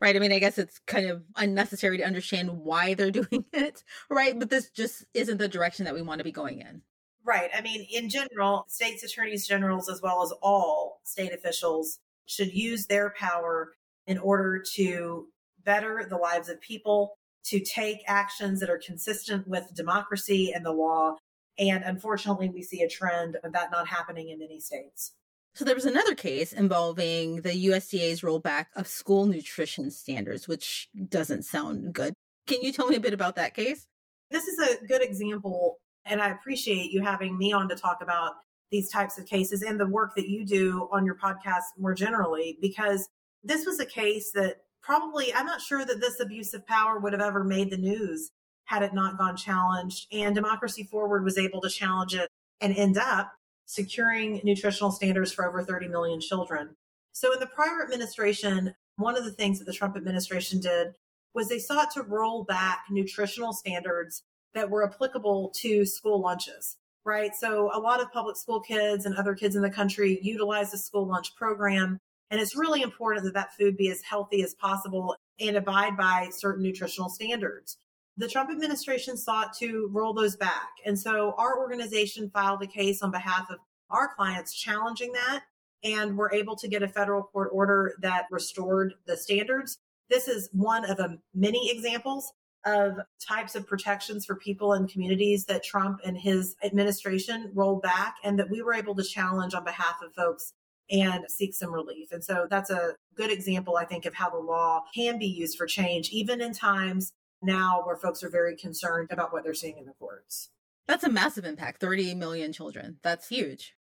Right. 0.00 0.14
I 0.14 0.18
mean, 0.18 0.32
I 0.32 0.38
guess 0.38 0.58
it's 0.58 0.78
kind 0.86 1.10
of 1.10 1.24
unnecessary 1.36 1.98
to 1.98 2.04
understand 2.04 2.50
why 2.50 2.94
they're 2.94 3.10
doing 3.22 3.44
it, 3.52 3.82
right? 4.08 4.38
But 4.38 4.50
this 4.50 4.70
just 4.70 5.04
isn't 5.14 5.38
the 5.38 5.48
direction 5.48 5.84
that 5.84 5.94
we 5.94 6.02
want 6.02 6.18
to 6.18 6.24
be 6.24 6.32
going 6.32 6.60
in. 6.60 6.82
Right. 7.24 7.50
I 7.54 7.60
mean, 7.60 7.86
in 7.92 8.08
general, 8.08 8.64
states 8.68 9.02
attorneys 9.02 9.46
generals, 9.46 9.88
as 9.88 10.00
well 10.00 10.22
as 10.22 10.32
all 10.40 11.00
state 11.04 11.32
officials, 11.32 11.98
should 12.26 12.54
use 12.54 12.86
their 12.86 13.10
power 13.18 13.74
in 14.06 14.18
order 14.18 14.62
to 14.76 15.26
better 15.64 16.06
the 16.08 16.16
lives 16.16 16.48
of 16.48 16.60
people, 16.60 17.18
to 17.44 17.60
take 17.60 17.98
actions 18.06 18.60
that 18.60 18.70
are 18.70 18.80
consistent 18.84 19.46
with 19.46 19.74
democracy 19.74 20.52
and 20.54 20.64
the 20.64 20.72
law. 20.72 21.16
And 21.58 21.84
unfortunately, 21.84 22.48
we 22.48 22.62
see 22.62 22.82
a 22.82 22.88
trend 22.88 23.36
of 23.42 23.52
that 23.52 23.70
not 23.70 23.88
happening 23.88 24.30
in 24.30 24.38
many 24.38 24.60
states. 24.60 25.12
So 25.58 25.64
there 25.64 25.74
was 25.74 25.86
another 25.86 26.14
case 26.14 26.52
involving 26.52 27.42
the 27.42 27.66
USDA's 27.66 28.20
rollback 28.20 28.66
of 28.76 28.86
school 28.86 29.26
nutrition 29.26 29.90
standards, 29.90 30.46
which 30.46 30.88
doesn't 31.08 31.42
sound 31.42 31.92
good. 31.92 32.14
Can 32.46 32.62
you 32.62 32.72
tell 32.72 32.86
me 32.86 32.94
a 32.94 33.00
bit 33.00 33.12
about 33.12 33.34
that 33.34 33.54
case? 33.54 33.88
This 34.30 34.46
is 34.46 34.56
a 34.60 34.86
good 34.86 35.02
example, 35.02 35.78
and 36.04 36.22
I 36.22 36.28
appreciate 36.28 36.92
you 36.92 37.02
having 37.02 37.36
me 37.36 37.52
on 37.52 37.68
to 37.70 37.74
talk 37.74 37.98
about 38.00 38.34
these 38.70 38.88
types 38.88 39.18
of 39.18 39.26
cases 39.26 39.62
and 39.62 39.80
the 39.80 39.88
work 39.88 40.12
that 40.14 40.28
you 40.28 40.46
do 40.46 40.88
on 40.92 41.04
your 41.04 41.16
podcast 41.16 41.64
more 41.76 41.92
generally, 41.92 42.56
because 42.62 43.08
this 43.42 43.66
was 43.66 43.80
a 43.80 43.84
case 43.84 44.30
that 44.34 44.58
probably, 44.80 45.34
I'm 45.34 45.46
not 45.46 45.60
sure 45.60 45.84
that 45.84 46.00
this 46.00 46.20
abuse 46.20 46.54
of 46.54 46.68
power 46.68 47.00
would 47.00 47.12
have 47.14 47.20
ever 47.20 47.42
made 47.42 47.72
the 47.72 47.78
news 47.78 48.30
had 48.66 48.84
it 48.84 48.94
not 48.94 49.18
gone 49.18 49.36
challenged. 49.36 50.06
And 50.12 50.36
Democracy 50.36 50.84
Forward 50.84 51.24
was 51.24 51.36
able 51.36 51.60
to 51.62 51.68
challenge 51.68 52.14
it 52.14 52.28
and 52.60 52.76
end 52.76 52.96
up 52.96 53.32
securing 53.68 54.40
nutritional 54.44 54.90
standards 54.90 55.30
for 55.30 55.46
over 55.46 55.62
30 55.62 55.88
million 55.88 56.20
children. 56.20 56.74
So, 57.12 57.32
in 57.32 57.38
the 57.38 57.46
prior 57.46 57.82
administration, 57.84 58.74
one 58.96 59.16
of 59.16 59.24
the 59.24 59.32
things 59.32 59.58
that 59.58 59.66
the 59.66 59.72
Trump 59.72 59.96
administration 59.96 60.58
did 60.58 60.94
was 61.34 61.48
they 61.48 61.58
sought 61.58 61.90
to 61.92 62.02
roll 62.02 62.44
back 62.44 62.84
nutritional 62.90 63.52
standards 63.52 64.22
that 64.54 64.70
were 64.70 64.84
applicable 64.84 65.52
to 65.56 65.84
school 65.84 66.20
lunches, 66.20 66.76
right? 67.04 67.30
So 67.38 67.70
a 67.72 67.78
lot 67.78 68.00
of 68.00 68.10
public 68.10 68.36
school 68.36 68.60
kids 68.60 69.06
and 69.06 69.14
other 69.14 69.34
kids 69.34 69.54
in 69.54 69.62
the 69.62 69.70
country 69.70 70.18
utilize 70.22 70.70
the 70.70 70.78
school 70.78 71.06
lunch 71.06 71.36
program. 71.36 72.00
And 72.30 72.40
it's 72.40 72.56
really 72.56 72.82
important 72.82 73.24
that 73.24 73.34
that 73.34 73.54
food 73.54 73.76
be 73.76 73.90
as 73.90 74.02
healthy 74.02 74.42
as 74.42 74.54
possible 74.54 75.14
and 75.38 75.56
abide 75.56 75.96
by 75.96 76.30
certain 76.32 76.62
nutritional 76.62 77.08
standards. 77.08 77.76
The 78.18 78.26
Trump 78.26 78.50
administration 78.50 79.16
sought 79.16 79.56
to 79.58 79.88
roll 79.92 80.12
those 80.12 80.34
back. 80.34 80.70
And 80.84 80.98
so 80.98 81.34
our 81.38 81.56
organization 81.56 82.30
filed 82.30 82.60
a 82.62 82.66
case 82.66 83.00
on 83.00 83.12
behalf 83.12 83.48
of 83.48 83.58
our 83.90 84.12
clients 84.12 84.52
challenging 84.52 85.12
that. 85.12 85.44
And 85.84 86.18
we're 86.18 86.32
able 86.32 86.56
to 86.56 86.66
get 86.66 86.82
a 86.82 86.88
federal 86.88 87.22
court 87.22 87.50
order 87.52 87.94
that 88.02 88.26
restored 88.32 88.94
the 89.06 89.16
standards. 89.16 89.78
This 90.10 90.26
is 90.26 90.48
one 90.52 90.84
of 90.84 90.98
a 90.98 91.16
many 91.32 91.70
examples 91.70 92.32
of 92.66 92.98
types 93.24 93.54
of 93.54 93.68
protections 93.68 94.26
for 94.26 94.34
people 94.34 94.72
and 94.72 94.90
communities 94.90 95.44
that 95.44 95.62
Trump 95.62 96.00
and 96.04 96.18
his 96.18 96.56
administration 96.64 97.52
rolled 97.54 97.82
back 97.82 98.16
and 98.24 98.36
that 98.40 98.50
we 98.50 98.62
were 98.62 98.74
able 98.74 98.96
to 98.96 99.04
challenge 99.04 99.54
on 99.54 99.62
behalf 99.62 99.94
of 100.04 100.12
folks 100.14 100.54
and 100.90 101.24
seek 101.28 101.54
some 101.54 101.72
relief. 101.72 102.10
And 102.10 102.24
so 102.24 102.48
that's 102.50 102.70
a 102.70 102.94
good 103.14 103.30
example, 103.30 103.76
I 103.76 103.84
think, 103.84 104.06
of 104.06 104.14
how 104.14 104.28
the 104.28 104.38
law 104.38 104.82
can 104.92 105.20
be 105.20 105.26
used 105.26 105.56
for 105.56 105.66
change, 105.66 106.08
even 106.10 106.40
in 106.40 106.52
times 106.52 107.12
now 107.42 107.82
where 107.84 107.96
folks 107.96 108.22
are 108.22 108.30
very 108.30 108.56
concerned 108.56 109.08
about 109.10 109.32
what 109.32 109.44
they're 109.44 109.54
seeing 109.54 109.78
in 109.78 109.86
the 109.86 109.92
courts. 109.98 110.50
That's 110.86 111.04
a 111.04 111.10
massive 111.10 111.44
impact 111.44 111.80
30 111.80 112.14
million 112.14 112.52
children. 112.52 112.98
That's 113.02 113.28
huge. 113.28 113.74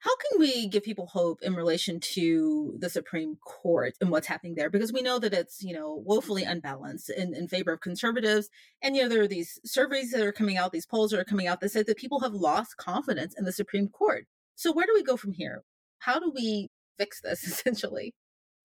How 0.00 0.14
can 0.16 0.38
we 0.38 0.68
give 0.68 0.84
people 0.84 1.06
hope 1.06 1.42
in 1.42 1.54
relation 1.54 1.98
to 2.14 2.76
the 2.78 2.88
Supreme 2.88 3.36
Court 3.44 3.94
and 4.00 4.10
what's 4.10 4.28
happening 4.28 4.54
there? 4.54 4.70
Because 4.70 4.92
we 4.92 5.02
know 5.02 5.18
that 5.18 5.34
it's, 5.34 5.60
you 5.60 5.74
know, 5.74 6.02
woefully 6.04 6.44
unbalanced 6.44 7.10
in, 7.10 7.34
in 7.34 7.48
favor 7.48 7.72
of 7.72 7.80
conservatives. 7.80 8.48
And, 8.80 8.94
you 8.94 9.02
know, 9.02 9.08
there 9.08 9.22
are 9.22 9.28
these 9.28 9.58
surveys 9.64 10.12
that 10.12 10.22
are 10.22 10.30
coming 10.30 10.56
out, 10.56 10.70
these 10.70 10.86
polls 10.86 11.10
that 11.10 11.18
are 11.18 11.24
coming 11.24 11.48
out 11.48 11.60
that 11.60 11.70
say 11.70 11.82
that 11.82 11.96
people 11.96 12.20
have 12.20 12.32
lost 12.32 12.76
confidence 12.76 13.34
in 13.36 13.44
the 13.44 13.52
Supreme 13.52 13.88
Court. 13.88 14.26
So 14.54 14.72
where 14.72 14.86
do 14.86 14.92
we 14.94 15.02
go 15.02 15.16
from 15.16 15.32
here? 15.32 15.64
How 15.98 16.20
do 16.20 16.32
we 16.32 16.68
fix 16.96 17.20
this 17.20 17.42
essentially? 17.46 18.14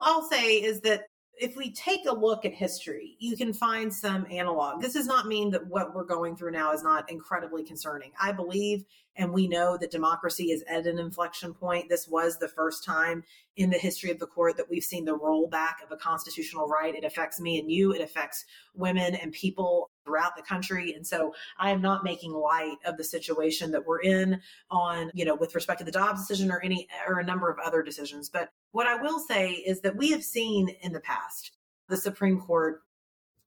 I'll 0.00 0.28
say 0.28 0.56
is 0.56 0.82
that 0.82 1.02
if 1.38 1.56
we 1.56 1.72
take 1.72 2.06
a 2.08 2.14
look 2.14 2.44
at 2.44 2.52
history, 2.52 3.16
you 3.18 3.36
can 3.36 3.52
find 3.52 3.92
some 3.92 4.26
analog. 4.30 4.80
This 4.80 4.94
does 4.94 5.06
not 5.06 5.26
mean 5.26 5.50
that 5.50 5.66
what 5.66 5.94
we're 5.94 6.04
going 6.04 6.36
through 6.36 6.52
now 6.52 6.72
is 6.72 6.82
not 6.82 7.10
incredibly 7.10 7.64
concerning. 7.64 8.12
I 8.20 8.32
believe 8.32 8.84
and 9.16 9.32
we 9.32 9.46
know 9.46 9.76
that 9.76 9.90
democracy 9.90 10.50
is 10.50 10.64
at 10.68 10.86
an 10.86 10.98
inflection 10.98 11.54
point. 11.54 11.88
This 11.88 12.08
was 12.08 12.38
the 12.38 12.48
first 12.48 12.84
time 12.84 13.22
in 13.56 13.70
the 13.70 13.78
history 13.78 14.10
of 14.10 14.18
the 14.18 14.26
court 14.26 14.56
that 14.56 14.68
we've 14.68 14.84
seen 14.84 15.04
the 15.04 15.16
rollback 15.16 15.74
of 15.84 15.92
a 15.92 15.96
constitutional 15.96 16.66
right. 16.66 16.94
It 16.94 17.04
affects 17.04 17.40
me 17.40 17.60
and 17.60 17.70
you, 17.70 17.92
it 17.92 18.00
affects 18.00 18.44
women 18.74 19.14
and 19.14 19.32
people 19.32 19.90
throughout 20.04 20.36
the 20.36 20.42
country. 20.42 20.94
And 20.94 21.06
so 21.06 21.34
I 21.58 21.70
am 21.70 21.80
not 21.80 22.04
making 22.04 22.32
light 22.32 22.76
of 22.84 22.96
the 22.96 23.04
situation 23.04 23.70
that 23.72 23.86
we're 23.86 24.02
in 24.02 24.40
on, 24.70 25.10
you 25.14 25.24
know, 25.24 25.34
with 25.34 25.54
respect 25.54 25.78
to 25.78 25.84
the 25.84 25.92
Dobbs 25.92 26.26
decision 26.26 26.50
or 26.50 26.60
any 26.62 26.88
or 27.08 27.18
a 27.18 27.24
number 27.24 27.50
of 27.50 27.58
other 27.58 27.82
decisions. 27.82 28.28
But 28.28 28.50
what 28.72 28.86
I 28.86 28.96
will 28.96 29.18
say 29.18 29.52
is 29.52 29.80
that 29.80 29.96
we 29.96 30.10
have 30.10 30.24
seen 30.24 30.68
in 30.82 30.92
the 30.92 31.00
past 31.00 31.52
the 31.88 31.96
Supreme 31.96 32.40
Court 32.40 32.82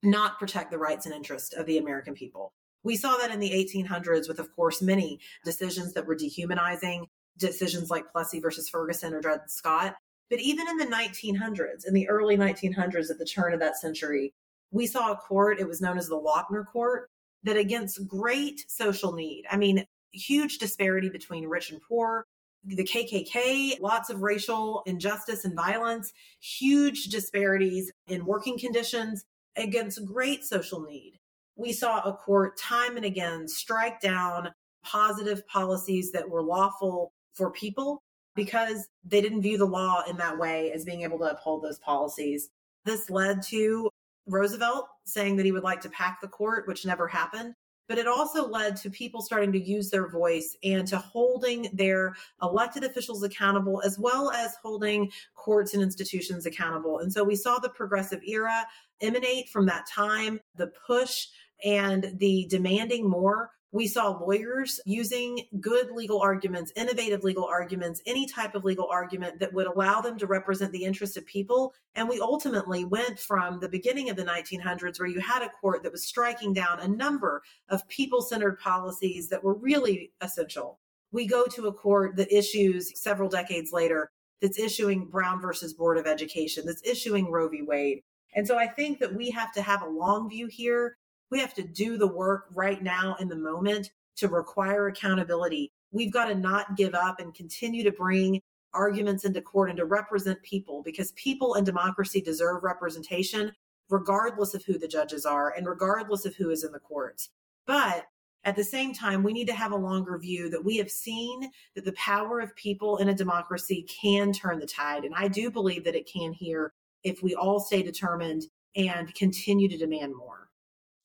not 0.04 0.40
protect 0.40 0.72
the 0.72 0.78
rights 0.78 1.06
and 1.06 1.16
interests 1.16 1.54
of 1.54 1.66
the 1.66 1.78
American 1.78 2.14
people. 2.14 2.54
We 2.84 2.96
saw 2.96 3.18
that 3.18 3.32
in 3.32 3.40
the 3.40 3.52
1800s 3.52 4.28
with, 4.28 4.40
of 4.40 4.56
course, 4.56 4.82
many 4.82 5.20
decisions 5.44 5.94
that 5.94 6.06
were 6.06 6.16
dehumanizing, 6.16 7.08
decisions 7.38 7.90
like 7.90 8.12
Plessy 8.12 8.40
versus 8.40 8.70
Ferguson 8.70 9.14
or 9.14 9.22
Dred 9.22 9.42
Scott. 9.48 9.96
But 10.30 10.40
even 10.40 10.68
in 10.68 10.78
the 10.78 10.86
1900s, 10.86 11.88
in 11.88 11.94
the 11.94 12.08
early 12.10 12.38
1900s, 12.38 13.10
at 13.10 13.18
the 13.18 13.26
turn 13.26 13.54
of 13.54 13.60
that 13.60 13.78
century, 13.78 14.34
we 14.72 14.88
saw 14.88 15.12
a 15.12 15.18
court, 15.18 15.60
it 15.60 15.68
was 15.68 15.82
known 15.82 15.98
as 15.98 16.08
the 16.08 16.20
Lochner 16.20 16.66
Court, 16.66 17.10
that 17.44 17.58
against 17.58 18.08
great 18.08 18.66
social 18.68 19.14
need, 19.14 19.46
I 19.50 19.58
mean, 19.58 19.86
huge 20.12 20.58
disparity 20.58 21.10
between 21.10 21.48
rich 21.48 21.72
and 21.72 21.82
poor, 21.82 22.26
the 22.64 22.84
KKK, 22.84 23.80
lots 23.80 24.10
of 24.10 24.22
racial 24.22 24.84
injustice 24.86 25.46
and 25.46 25.56
violence, 25.56 26.12
huge 26.42 27.06
disparities 27.06 27.92
in 28.08 28.26
working 28.26 28.60
conditions 28.60 29.24
against 29.56 30.06
great 30.06 30.44
social 30.44 30.82
need. 30.82 31.14
We 31.56 31.74
saw 31.74 32.02
a 32.02 32.14
court 32.14 32.58
time 32.58 32.98
and 32.98 33.06
again 33.06 33.48
strike 33.48 34.02
down 34.02 34.50
positive 34.84 35.46
policies 35.48 36.12
that 36.12 36.30
were 36.30 36.44
lawful 36.44 37.12
for 37.34 37.52
people 37.52 38.04
because 38.36 38.88
they 39.04 39.22
didn't 39.22 39.42
view 39.42 39.58
the 39.58 39.66
law 39.66 40.04
in 40.08 40.18
that 40.18 40.38
way 40.38 40.72
as 40.72 40.86
being 40.86 41.02
able 41.02 41.18
to 41.20 41.26
uphold 41.26 41.64
those 41.64 41.80
policies. 41.80 42.50
This 42.86 43.10
led 43.10 43.42
to 43.44 43.90
Roosevelt 44.28 44.88
saying 45.06 45.38
that 45.38 45.46
he 45.46 45.52
would 45.52 45.64
like 45.64 45.82
to 45.82 45.90
pack 45.90 46.20
the 46.22 46.28
court, 46.28 46.68
which 46.68 46.86
never 46.86 47.08
happened 47.08 47.56
but 47.88 47.98
it 47.98 48.08
also 48.08 48.48
led 48.48 48.76
to 48.76 48.90
people 48.90 49.22
starting 49.22 49.52
to 49.54 49.60
use 49.60 49.90
their 49.90 50.10
voice 50.10 50.56
and 50.64 50.88
to 50.88 50.98
holding 50.98 51.70
their 51.74 52.16
elected 52.42 52.84
officials 52.84 53.24
accountable 53.24 53.82
as 53.86 53.98
well 53.98 54.32
as 54.32 54.56
holding 54.62 55.10
courts 55.36 55.74
and 55.74 55.82
institutions 55.82 56.46
accountable. 56.46 57.00
And 57.00 57.12
so 57.12 57.24
we 57.24 57.36
saw 57.36 57.60
the 57.60 57.70
progressive 57.70 58.22
era 58.28 58.66
emanate 59.02 59.50
from 59.50 59.66
that 59.68 59.88
time, 59.88 60.40
the 60.56 60.72
push 60.86 61.28
and 61.64 62.14
the 62.18 62.46
demanding 62.50 63.10
more 63.10 63.52
we 63.72 63.88
saw 63.88 64.18
lawyers 64.18 64.80
using 64.86 65.42
good 65.60 65.92
legal 65.92 66.22
arguments, 66.22 66.72
innovative 66.76 67.24
legal 67.24 67.46
arguments, 67.46 68.02
any 68.06 68.26
type 68.26 68.56
of 68.56 68.64
legal 68.64 68.88
argument 68.90 69.40
that 69.40 69.54
would 69.54 69.68
allow 69.68 70.00
them 70.00 70.18
to 70.18 70.26
represent 70.26 70.72
the 70.72 70.86
interests 70.86 71.18
of 71.18 71.26
people. 71.26 71.74
And 71.94 72.08
we 72.08 72.20
ultimately 72.22 72.86
went 72.86 73.20
from 73.20 73.60
the 73.60 73.68
beginning 73.68 74.10
of 74.10 74.16
the 74.16 74.24
1900s, 74.24 75.00
where 75.00 75.10
you 75.10 75.20
had 75.20 75.42
a 75.42 75.50
court 75.50 75.84
that 75.84 75.92
was 75.92 76.06
striking 76.06 76.54
down 76.54 76.80
a 76.80 76.88
number 76.88 77.42
of 77.68 77.88
people 77.90 78.22
centered 78.22 78.60
policies 78.60 79.30
that 79.30 79.44
were 79.44 79.56
really 79.56 80.12
essential. 80.22 80.80
We 81.12 81.28
go 81.28 81.46
to 81.46 81.68
a 81.68 81.74
court 81.74 82.16
that 82.16 82.36
issues 82.36 83.02
several 83.02 83.30
decades 83.30 83.74
later 83.74 84.12
that's 84.42 84.60
issuing 84.60 85.08
Brown 85.08 85.42
versus 85.42 85.74
Board 85.74 85.98
of 85.98 86.08
Education, 86.08 86.66
that's 86.66 86.88
issuing 86.88 87.32
Roe 87.32 87.50
v. 87.50 87.64
Wade. 87.64 88.02
And 88.36 88.48
so 88.48 88.58
I 88.58 88.68
think 88.68 89.00
that 89.00 89.16
we 89.16 89.32
have 89.32 89.52
to 89.54 89.62
have 89.62 89.82
a 89.82 89.90
long 89.90 90.30
view 90.30 90.48
here 90.48 90.96
we 91.32 91.40
have 91.40 91.54
to 91.56 91.64
do 91.64 91.98
the 91.98 92.08
work 92.08 92.46
right 92.54 92.82
now 92.82 93.16
in 93.20 93.28
the 93.28 93.36
moment 93.36 93.92
to 94.18 94.28
require 94.28 94.88
accountability. 94.88 95.72
We've 95.92 96.12
got 96.12 96.26
to 96.26 96.36
not 96.36 96.76
give 96.76 96.96
up 96.96 97.20
and 97.20 97.34
continue 97.34 97.84
to 97.84 97.92
bring 97.92 98.42
arguments 98.74 99.26
into 99.26 99.42
court 99.42 99.70
and 99.70 99.78
to 99.78 99.86
represent 99.86 100.42
people 100.44 100.82
because 100.84 101.12
people 101.14 101.56
and 101.56 101.66
democracy 101.66 102.22
deserve 102.22 102.64
representation 102.64 103.52
regardless 103.90 104.54
of 104.54 104.64
who 104.66 104.78
the 104.78 104.88
judges 104.88 105.26
are 105.26 105.54
and 105.56 105.66
regardless 105.66 106.26
of 106.26 106.36
who 106.36 106.50
is 106.50 106.64
in 106.64 106.72
the 106.72 106.80
courts. 106.80 107.30
But 107.66 108.06
at 108.44 108.56
the 108.56 108.64
same 108.64 108.94
time, 108.94 109.24
we 109.24 109.34
need 109.34 109.48
to 109.48 109.54
have 109.54 109.72
a 109.72 109.78
longer 109.78 110.18
view 110.18 110.50
that 110.50 110.64
we 110.64 110.78
have 110.78 110.92
seen 110.92 111.50
that 111.76 111.86
the 111.86 111.94
power 111.94 112.40
of 112.40 112.56
people 112.56 112.98
in 112.98 113.10
a 113.10 113.14
democracy 113.14 113.86
can 113.90 114.32
turn 114.32 114.60
the 114.60 114.66
tide. 114.66 115.06
And 115.06 115.16
I 115.16 115.28
do 115.28 115.50
believe 115.50 115.84
that 115.86 115.96
it 115.96 116.10
can 116.12 116.32
here 116.34 116.74
if 117.04 117.24
we 117.24 117.36
all 117.36 117.60
stay 117.60 117.82
determined 117.82 118.44
and 118.76 119.14
continue 119.16 119.68
to 119.70 119.78
demand 119.78 120.16
more. 120.16 120.47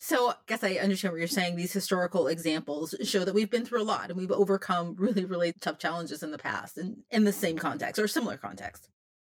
So, 0.05 0.31
I 0.31 0.35
guess 0.49 0.65
I 0.65 0.73
understand 0.73 1.13
what 1.13 1.21
you're 1.21 1.29
saying. 1.29 1.55
These 1.55 1.73
historical 1.73 2.27
examples 2.27 2.93
show 3.05 3.25
that 3.25 3.35
we've 3.35 3.49
been 3.49 3.65
through 3.65 3.83
a 3.83 3.85
lot 3.85 4.11
and 4.11 4.19
we've 4.19 4.33
overcome 4.33 4.97
really, 4.99 5.25
really 5.25 5.53
tough 5.61 5.79
challenges 5.79 6.25
in 6.25 6.33
the 6.33 6.39
past 6.39 6.77
and 6.77 7.05
in 7.13 7.23
the 7.23 7.33
same 7.33 7.57
context 7.57 8.01
or 8.01 8.09
similar 8.09 8.37
context. 8.37 8.89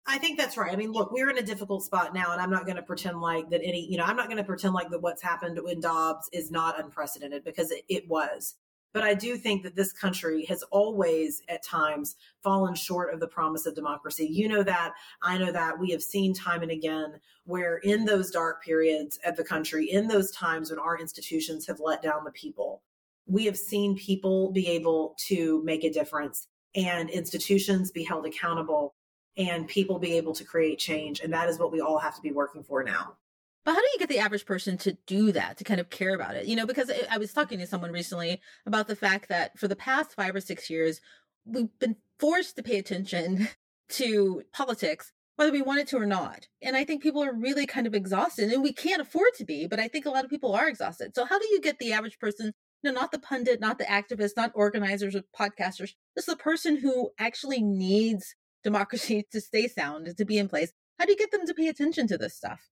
I 0.07 0.17
think 0.17 0.39
that's 0.39 0.55
right. 0.55 0.71
I 0.71 0.77
mean, 0.77 0.93
look, 0.93 1.11
we're 1.11 1.29
in 1.29 1.37
a 1.37 1.43
difficult 1.43 1.83
spot 1.83 2.13
now, 2.13 2.31
and 2.31 2.39
I'm 2.39 2.49
not 2.49 2.63
going 2.63 2.77
to 2.77 2.83
pretend 2.83 3.19
like 3.19 3.49
that 3.49 3.59
any, 3.61 3.85
you 3.85 3.97
know, 3.97 4.05
I'm 4.05 4.15
not 4.15 4.27
going 4.27 4.37
to 4.37 4.45
pretend 4.45 4.73
like 4.73 4.89
that 4.91 5.01
what's 5.01 5.21
happened 5.21 5.59
in 5.67 5.81
Dobbs 5.81 6.29
is 6.31 6.51
not 6.51 6.79
unprecedented 6.79 7.43
because 7.43 7.69
it, 7.71 7.83
it 7.89 8.07
was. 8.07 8.55
But 8.93 9.03
I 9.03 9.13
do 9.13 9.37
think 9.37 9.63
that 9.63 9.75
this 9.75 9.93
country 9.93 10.45
has 10.45 10.63
always, 10.63 11.41
at 11.47 11.63
times, 11.63 12.17
fallen 12.43 12.75
short 12.75 13.13
of 13.13 13.19
the 13.19 13.27
promise 13.27 13.65
of 13.65 13.75
democracy. 13.75 14.27
You 14.29 14.49
know 14.49 14.63
that. 14.63 14.93
I 15.21 15.37
know 15.37 15.51
that. 15.51 15.79
We 15.79 15.91
have 15.91 16.03
seen 16.03 16.33
time 16.33 16.61
and 16.61 16.71
again 16.71 17.19
where, 17.45 17.77
in 17.77 18.05
those 18.05 18.31
dark 18.31 18.63
periods 18.63 19.17
of 19.25 19.37
the 19.37 19.43
country, 19.43 19.89
in 19.89 20.07
those 20.07 20.31
times 20.31 20.69
when 20.69 20.79
our 20.79 20.99
institutions 20.99 21.65
have 21.67 21.79
let 21.79 22.01
down 22.01 22.23
the 22.25 22.31
people, 22.31 22.81
we 23.27 23.45
have 23.45 23.57
seen 23.57 23.95
people 23.95 24.51
be 24.51 24.67
able 24.67 25.15
to 25.27 25.63
make 25.63 25.83
a 25.83 25.89
difference 25.89 26.47
and 26.75 27.09
institutions 27.09 27.91
be 27.91 28.03
held 28.03 28.25
accountable 28.25 28.95
and 29.37 29.67
people 29.67 29.99
be 29.99 30.17
able 30.17 30.33
to 30.33 30.43
create 30.43 30.79
change. 30.79 31.21
And 31.21 31.31
that 31.33 31.47
is 31.47 31.59
what 31.59 31.71
we 31.71 31.79
all 31.79 31.97
have 31.97 32.15
to 32.15 32.21
be 32.21 32.31
working 32.31 32.63
for 32.63 32.83
now. 32.83 33.15
But 33.63 33.73
how 33.73 33.79
do 33.79 33.87
you 33.93 33.99
get 33.99 34.09
the 34.09 34.19
average 34.19 34.45
person 34.45 34.77
to 34.79 34.97
do 35.05 35.31
that, 35.33 35.57
to 35.57 35.63
kind 35.63 35.79
of 35.79 35.89
care 35.89 36.15
about 36.15 36.35
it? 36.35 36.45
You 36.45 36.55
know, 36.55 36.65
because 36.65 36.91
I 37.09 37.17
was 37.17 37.31
talking 37.31 37.59
to 37.59 37.67
someone 37.67 37.91
recently 37.91 38.41
about 38.65 38.87
the 38.87 38.95
fact 38.95 39.29
that 39.29 39.57
for 39.59 39.67
the 39.67 39.75
past 39.75 40.13
five 40.15 40.35
or 40.35 40.41
six 40.41 40.69
years, 40.69 40.99
we've 41.45 41.77
been 41.79 41.97
forced 42.19 42.55
to 42.55 42.63
pay 42.63 42.77
attention 42.77 43.47
to 43.89 44.41
politics, 44.51 45.11
whether 45.35 45.51
we 45.51 45.61
wanted 45.61 45.87
to 45.87 45.97
or 45.97 46.07
not. 46.07 46.47
And 46.61 46.75
I 46.75 46.83
think 46.83 47.03
people 47.03 47.23
are 47.23 47.33
really 47.33 47.67
kind 47.67 47.85
of 47.85 47.93
exhausted 47.93 48.51
and 48.51 48.63
we 48.63 48.73
can't 48.73 49.01
afford 49.01 49.33
to 49.35 49.45
be, 49.45 49.67
but 49.67 49.79
I 49.79 49.87
think 49.87 50.05
a 50.05 50.09
lot 50.09 50.25
of 50.25 50.31
people 50.31 50.55
are 50.55 50.67
exhausted. 50.67 51.13
So 51.15 51.25
how 51.25 51.37
do 51.37 51.47
you 51.51 51.61
get 51.61 51.77
the 51.77 51.93
average 51.93 52.17
person, 52.17 52.53
know, 52.83 52.91
not 52.91 53.11
the 53.11 53.19
pundit, 53.19 53.59
not 53.59 53.77
the 53.77 53.85
activist, 53.85 54.31
not 54.35 54.51
organizers 54.55 55.15
or 55.15 55.23
podcasters, 55.39 55.91
just 56.15 56.27
the 56.27 56.35
person 56.35 56.77
who 56.77 57.11
actually 57.19 57.61
needs 57.61 58.33
democracy 58.63 59.27
to 59.31 59.39
stay 59.39 59.67
sound 59.67 60.07
and 60.07 60.17
to 60.17 60.25
be 60.25 60.39
in 60.39 60.49
place? 60.49 60.71
How 60.97 61.05
do 61.05 61.11
you 61.11 61.17
get 61.17 61.31
them 61.31 61.45
to 61.45 61.53
pay 61.53 61.67
attention 61.67 62.07
to 62.07 62.17
this 62.17 62.35
stuff? 62.35 62.70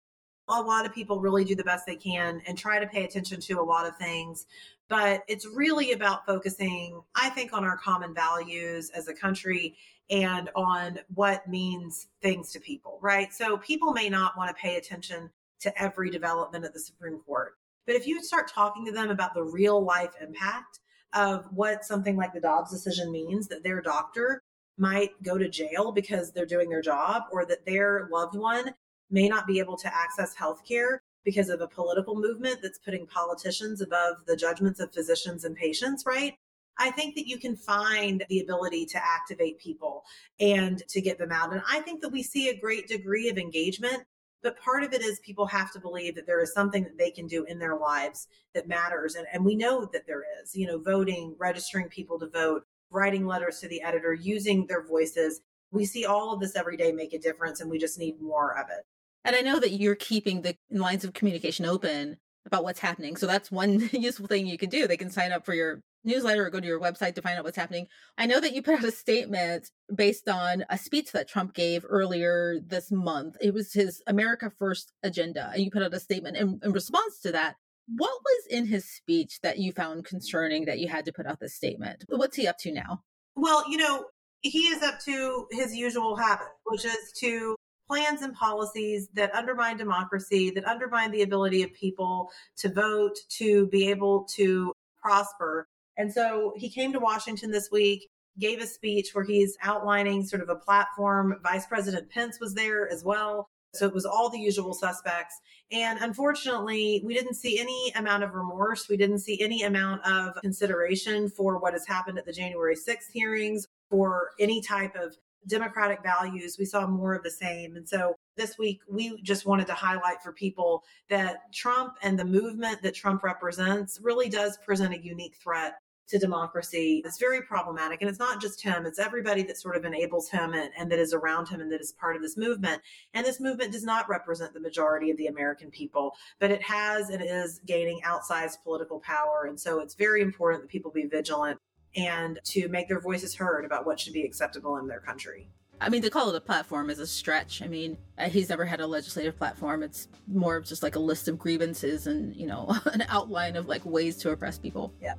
A 0.49 0.61
lot 0.61 0.85
of 0.85 0.93
people 0.93 1.19
really 1.19 1.43
do 1.43 1.55
the 1.55 1.63
best 1.63 1.85
they 1.85 1.95
can 1.95 2.41
and 2.47 2.57
try 2.57 2.79
to 2.79 2.87
pay 2.87 3.03
attention 3.05 3.39
to 3.41 3.53
a 3.59 3.63
lot 3.63 3.87
of 3.87 3.95
things. 3.97 4.47
But 4.87 5.23
it's 5.27 5.45
really 5.45 5.91
about 5.91 6.25
focusing, 6.25 7.01
I 7.15 7.29
think, 7.29 7.53
on 7.53 7.63
our 7.63 7.77
common 7.77 8.13
values 8.13 8.89
as 8.89 9.07
a 9.07 9.13
country 9.13 9.75
and 10.09 10.49
on 10.55 10.99
what 11.13 11.47
means 11.47 12.07
things 12.21 12.51
to 12.53 12.59
people, 12.59 12.97
right? 13.01 13.31
So 13.31 13.57
people 13.57 13.93
may 13.93 14.09
not 14.09 14.35
want 14.35 14.49
to 14.49 14.59
pay 14.59 14.77
attention 14.77 15.29
to 15.59 15.81
every 15.81 16.09
development 16.09 16.65
at 16.65 16.73
the 16.73 16.79
Supreme 16.79 17.19
Court. 17.19 17.53
But 17.85 17.95
if 17.95 18.07
you 18.07 18.23
start 18.23 18.47
talking 18.51 18.85
to 18.85 18.91
them 18.91 19.09
about 19.09 19.33
the 19.35 19.43
real 19.43 19.83
life 19.83 20.11
impact 20.21 20.79
of 21.13 21.45
what 21.51 21.85
something 21.85 22.15
like 22.15 22.33
the 22.33 22.39
Dobbs 22.39 22.71
decision 22.71 23.11
means, 23.11 23.47
that 23.47 23.63
their 23.63 23.81
doctor 23.81 24.41
might 24.77 25.11
go 25.21 25.37
to 25.37 25.49
jail 25.49 25.91
because 25.91 26.31
they're 26.31 26.45
doing 26.45 26.69
their 26.69 26.81
job, 26.81 27.23
or 27.31 27.45
that 27.45 27.65
their 27.65 28.07
loved 28.11 28.35
one 28.35 28.73
may 29.09 29.27
not 29.27 29.47
be 29.47 29.59
able 29.59 29.77
to 29.77 29.93
access 29.93 30.35
health 30.35 30.61
care 30.67 31.01
because 31.25 31.49
of 31.49 31.61
a 31.61 31.67
political 31.67 32.15
movement 32.15 32.59
that's 32.61 32.79
putting 32.79 33.05
politicians 33.05 33.81
above 33.81 34.15
the 34.25 34.35
judgments 34.35 34.79
of 34.79 34.93
physicians 34.93 35.43
and 35.43 35.55
patients, 35.55 36.05
right? 36.05 36.35
I 36.77 36.91
think 36.91 37.15
that 37.15 37.27
you 37.27 37.37
can 37.37 37.57
find 37.57 38.23
the 38.29 38.39
ability 38.39 38.85
to 38.87 38.97
activate 38.97 39.59
people 39.59 40.03
and 40.39 40.81
to 40.87 41.01
get 41.01 41.17
them 41.17 41.31
out. 41.31 41.51
And 41.51 41.61
I 41.69 41.81
think 41.81 42.01
that 42.01 42.09
we 42.09 42.23
see 42.23 42.49
a 42.49 42.57
great 42.57 42.87
degree 42.87 43.29
of 43.29 43.37
engagement 43.37 44.03
but 44.41 44.59
part 44.59 44.83
of 44.83 44.93
it 44.93 45.01
is 45.01 45.19
people 45.19 45.45
have 45.47 45.71
to 45.73 45.79
believe 45.79 46.15
that 46.15 46.25
there 46.25 46.41
is 46.41 46.53
something 46.53 46.83
that 46.83 46.97
they 46.97 47.11
can 47.11 47.27
do 47.27 47.43
in 47.45 47.59
their 47.59 47.75
lives 47.75 48.27
that 48.53 48.67
matters. 48.67 49.15
And, 49.15 49.27
and 49.33 49.43
we 49.43 49.55
know 49.55 49.85
that 49.91 50.07
there 50.07 50.23
is, 50.41 50.55
you 50.55 50.65
know, 50.65 50.77
voting, 50.77 51.35
registering 51.37 51.89
people 51.89 52.17
to 52.19 52.27
vote, 52.27 52.63
writing 52.89 53.25
letters 53.25 53.59
to 53.59 53.67
the 53.67 53.81
editor, 53.81 54.13
using 54.13 54.65
their 54.67 54.85
voices. 54.85 55.41
We 55.71 55.85
see 55.85 56.05
all 56.05 56.33
of 56.33 56.39
this 56.39 56.55
every 56.55 56.77
day 56.77 56.91
make 56.91 57.13
a 57.13 57.19
difference, 57.19 57.59
and 57.59 57.69
we 57.69 57.77
just 57.77 57.99
need 57.99 58.21
more 58.21 58.57
of 58.57 58.67
it. 58.69 58.85
And 59.25 59.35
I 59.35 59.41
know 59.41 59.59
that 59.59 59.71
you're 59.71 59.95
keeping 59.95 60.41
the 60.41 60.55
lines 60.71 61.03
of 61.03 61.13
communication 61.13 61.65
open 61.65 62.17
about 62.45 62.63
what's 62.63 62.79
happening. 62.79 63.15
So 63.15 63.27
that's 63.27 63.51
one 63.51 63.89
useful 63.93 64.27
thing 64.27 64.47
you 64.47 64.57
can 64.57 64.69
do. 64.69 64.87
They 64.87 64.97
can 64.97 65.11
sign 65.11 65.31
up 65.31 65.45
for 65.45 65.53
your 65.53 65.81
newsletter 66.03 66.45
or 66.45 66.49
go 66.49 66.59
to 66.59 66.67
your 66.67 66.79
website 66.79 67.15
to 67.15 67.21
find 67.21 67.37
out 67.37 67.43
what's 67.43 67.57
happening. 67.57 67.87
I 68.17 68.25
know 68.25 68.39
that 68.39 68.53
you 68.53 68.61
put 68.61 68.75
out 68.75 68.83
a 68.85 68.91
statement 68.91 69.69
based 69.93 70.29
on 70.29 70.63
a 70.69 70.77
speech 70.77 71.11
that 71.11 71.27
Trump 71.27 71.53
gave 71.53 71.85
earlier 71.87 72.59
this 72.65 72.91
month. 72.91 73.35
It 73.41 73.53
was 73.53 73.73
his 73.73 74.01
America 74.07 74.51
First 74.57 74.93
agenda. 75.03 75.51
And 75.53 75.63
you 75.63 75.71
put 75.71 75.83
out 75.83 75.93
a 75.93 75.99
statement 75.99 76.37
in, 76.37 76.59
in 76.63 76.71
response 76.71 77.19
to 77.21 77.31
that. 77.33 77.55
What 77.87 78.19
was 78.23 78.45
in 78.49 78.67
his 78.67 78.87
speech 78.89 79.39
that 79.41 79.57
you 79.57 79.71
found 79.71 80.05
concerning 80.05 80.65
that 80.65 80.79
you 80.79 80.87
had 80.87 81.05
to 81.05 81.11
put 81.11 81.25
out 81.25 81.39
this 81.39 81.55
statement? 81.55 82.05
What's 82.07 82.35
he 82.35 82.47
up 82.47 82.57
to 82.59 82.71
now? 82.71 83.03
Well, 83.35 83.69
you 83.69 83.77
know, 83.77 84.05
he 84.41 84.67
is 84.67 84.83
up 84.83 84.99
to 85.05 85.47
his 85.51 85.75
usual 85.75 86.15
habit, 86.15 86.47
which 86.65 86.85
is 86.85 87.11
to 87.19 87.55
plans 87.89 88.21
and 88.21 88.35
policies 88.35 89.09
that 89.15 89.33
undermine 89.33 89.77
democracy, 89.77 90.51
that 90.51 90.65
undermine 90.65 91.09
the 91.11 91.23
ability 91.23 91.63
of 91.63 91.73
people 91.73 92.29
to 92.57 92.69
vote, 92.69 93.17
to 93.29 93.67
be 93.67 93.89
able 93.89 94.25
to 94.35 94.71
prosper. 95.01 95.67
And 95.97 96.13
so 96.13 96.53
he 96.55 96.69
came 96.69 96.93
to 96.93 96.99
Washington 96.99 97.51
this 97.51 97.69
week, 97.71 98.07
gave 98.37 98.61
a 98.61 98.67
speech 98.67 99.09
where 99.13 99.25
he's 99.25 99.57
outlining 99.63 100.23
sort 100.23 100.43
of 100.43 100.49
a 100.49 100.55
platform. 100.55 101.39
Vice 101.43 101.65
President 101.65 102.09
Pence 102.11 102.39
was 102.39 102.53
there 102.53 102.87
as 102.89 103.03
well. 103.03 103.49
So 103.73 103.85
it 103.85 103.93
was 103.93 104.05
all 104.05 104.29
the 104.29 104.39
usual 104.39 104.73
suspects. 104.73 105.35
And 105.71 105.99
unfortunately, 105.99 107.01
we 107.05 107.13
didn't 107.13 107.35
see 107.35 107.59
any 107.59 107.91
amount 107.95 108.23
of 108.23 108.33
remorse. 108.33 108.87
We 108.89 108.97
didn't 108.97 109.19
see 109.19 109.39
any 109.41 109.63
amount 109.63 110.05
of 110.05 110.35
consideration 110.41 111.29
for 111.29 111.59
what 111.59 111.73
has 111.73 111.85
happened 111.85 112.17
at 112.17 112.25
the 112.25 112.33
January 112.33 112.75
6th 112.75 113.11
hearings, 113.13 113.67
for 113.89 114.29
any 114.39 114.61
type 114.61 114.95
of 114.95 115.15
democratic 115.47 116.03
values. 116.03 116.57
We 116.59 116.65
saw 116.65 116.87
more 116.87 117.13
of 117.13 117.23
the 117.23 117.31
same. 117.31 117.75
And 117.75 117.87
so 117.87 118.15
this 118.35 118.57
week, 118.57 118.81
we 118.89 119.21
just 119.21 119.45
wanted 119.45 119.67
to 119.67 119.73
highlight 119.73 120.21
for 120.23 120.31
people 120.31 120.83
that 121.09 121.51
Trump 121.53 121.93
and 122.01 122.17
the 122.17 122.25
movement 122.25 122.81
that 122.83 122.95
Trump 122.95 123.23
represents 123.23 123.99
really 124.01 124.29
does 124.29 124.57
present 124.57 124.93
a 124.93 124.99
unique 124.99 125.35
threat 125.35 125.75
to 126.09 126.17
democracy 126.17 127.01
It's 127.05 127.19
very 127.19 127.41
problematic. 127.41 128.01
And 128.01 128.09
it's 128.09 128.19
not 128.19 128.41
just 128.41 128.61
him, 128.61 128.85
it's 128.85 128.99
everybody 128.99 129.43
that 129.43 129.57
sort 129.57 129.75
of 129.75 129.85
enables 129.85 130.29
him 130.29 130.53
and, 130.53 130.71
and, 130.77 130.91
that 130.91 130.97
is 130.97 131.13
around 131.13 131.47
him 131.47 131.61
and 131.61 131.71
that 131.71 131.81
is 131.81 131.91
part 131.91 132.15
of 132.15 132.21
this 132.21 132.35
movement. 132.35 132.81
And 133.13 133.25
this 133.25 133.39
movement 133.39 133.71
does 133.71 133.83
not 133.83 134.09
represent 134.09 134.53
the 134.53 134.59
majority 134.59 135.11
of 135.11 135.17
the 135.17 135.27
American 135.27 135.69
people, 135.69 136.13
but 136.39 136.49
it 136.49 136.63
has 136.63 137.09
and 137.09 137.21
is 137.23 137.61
gaining 137.65 138.01
outsized 138.03 138.63
political 138.63 138.99
power. 138.99 139.45
And 139.47 139.59
so 139.59 139.81
it's 139.81 139.93
very 139.93 140.21
important 140.21 140.63
that 140.63 140.69
people 140.69 140.89
be 140.89 141.05
vigilant 141.05 141.59
and 141.95 142.39
to 142.45 142.67
make 142.69 142.87
their 142.87 142.99
voices 142.99 143.35
heard 143.35 143.65
about 143.65 143.85
what 143.85 143.99
should 143.99 144.13
be 144.13 144.23
acceptable 144.23 144.77
in 144.77 144.87
their 144.87 144.99
country. 144.99 145.49
I 145.81 145.89
mean, 145.89 146.01
to 146.01 146.09
call 146.09 146.29
it 146.29 146.35
a 146.35 146.41
platform 146.41 146.89
is 146.89 146.99
a 146.99 147.07
stretch. 147.07 147.61
I 147.61 147.67
mean, 147.67 147.97
uh, 148.17 148.27
he's 148.27 148.49
never 148.49 148.65
had 148.65 148.81
a 148.81 148.87
legislative 148.87 149.37
platform. 149.37 149.81
It's 149.81 150.09
more 150.27 150.57
of 150.57 150.65
just 150.65 150.83
like 150.83 150.95
a 150.95 150.99
list 150.99 151.27
of 151.29 151.39
grievances 151.39 152.07
and, 152.07 152.35
you 152.35 152.47
know, 152.47 152.75
an 152.93 153.05
outline 153.07 153.55
of 153.55 153.67
like 153.67 153.85
ways 153.85 154.17
to 154.17 154.31
oppress 154.31 154.57
people. 154.57 154.93
Yeah. 155.01 155.13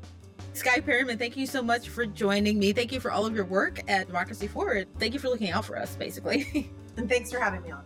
Skye 0.52 0.80
Perryman, 0.80 1.16
thank 1.16 1.36
you 1.36 1.46
so 1.46 1.62
much 1.62 1.88
for 1.88 2.04
joining 2.04 2.58
me. 2.58 2.72
Thank 2.72 2.92
you 2.92 3.00
for 3.00 3.10
all 3.10 3.24
of 3.24 3.34
your 3.34 3.44
work 3.44 3.80
at 3.88 4.08
Democracy 4.08 4.48
Forward. 4.48 4.88
Thank 4.98 5.14
you 5.14 5.20
for 5.20 5.28
looking 5.28 5.50
out 5.50 5.64
for 5.64 5.78
us, 5.78 5.94
basically. 5.96 6.70
and 6.96 7.08
thanks 7.08 7.30
for 7.30 7.38
having 7.38 7.62
me 7.62 7.70
on. 7.70 7.84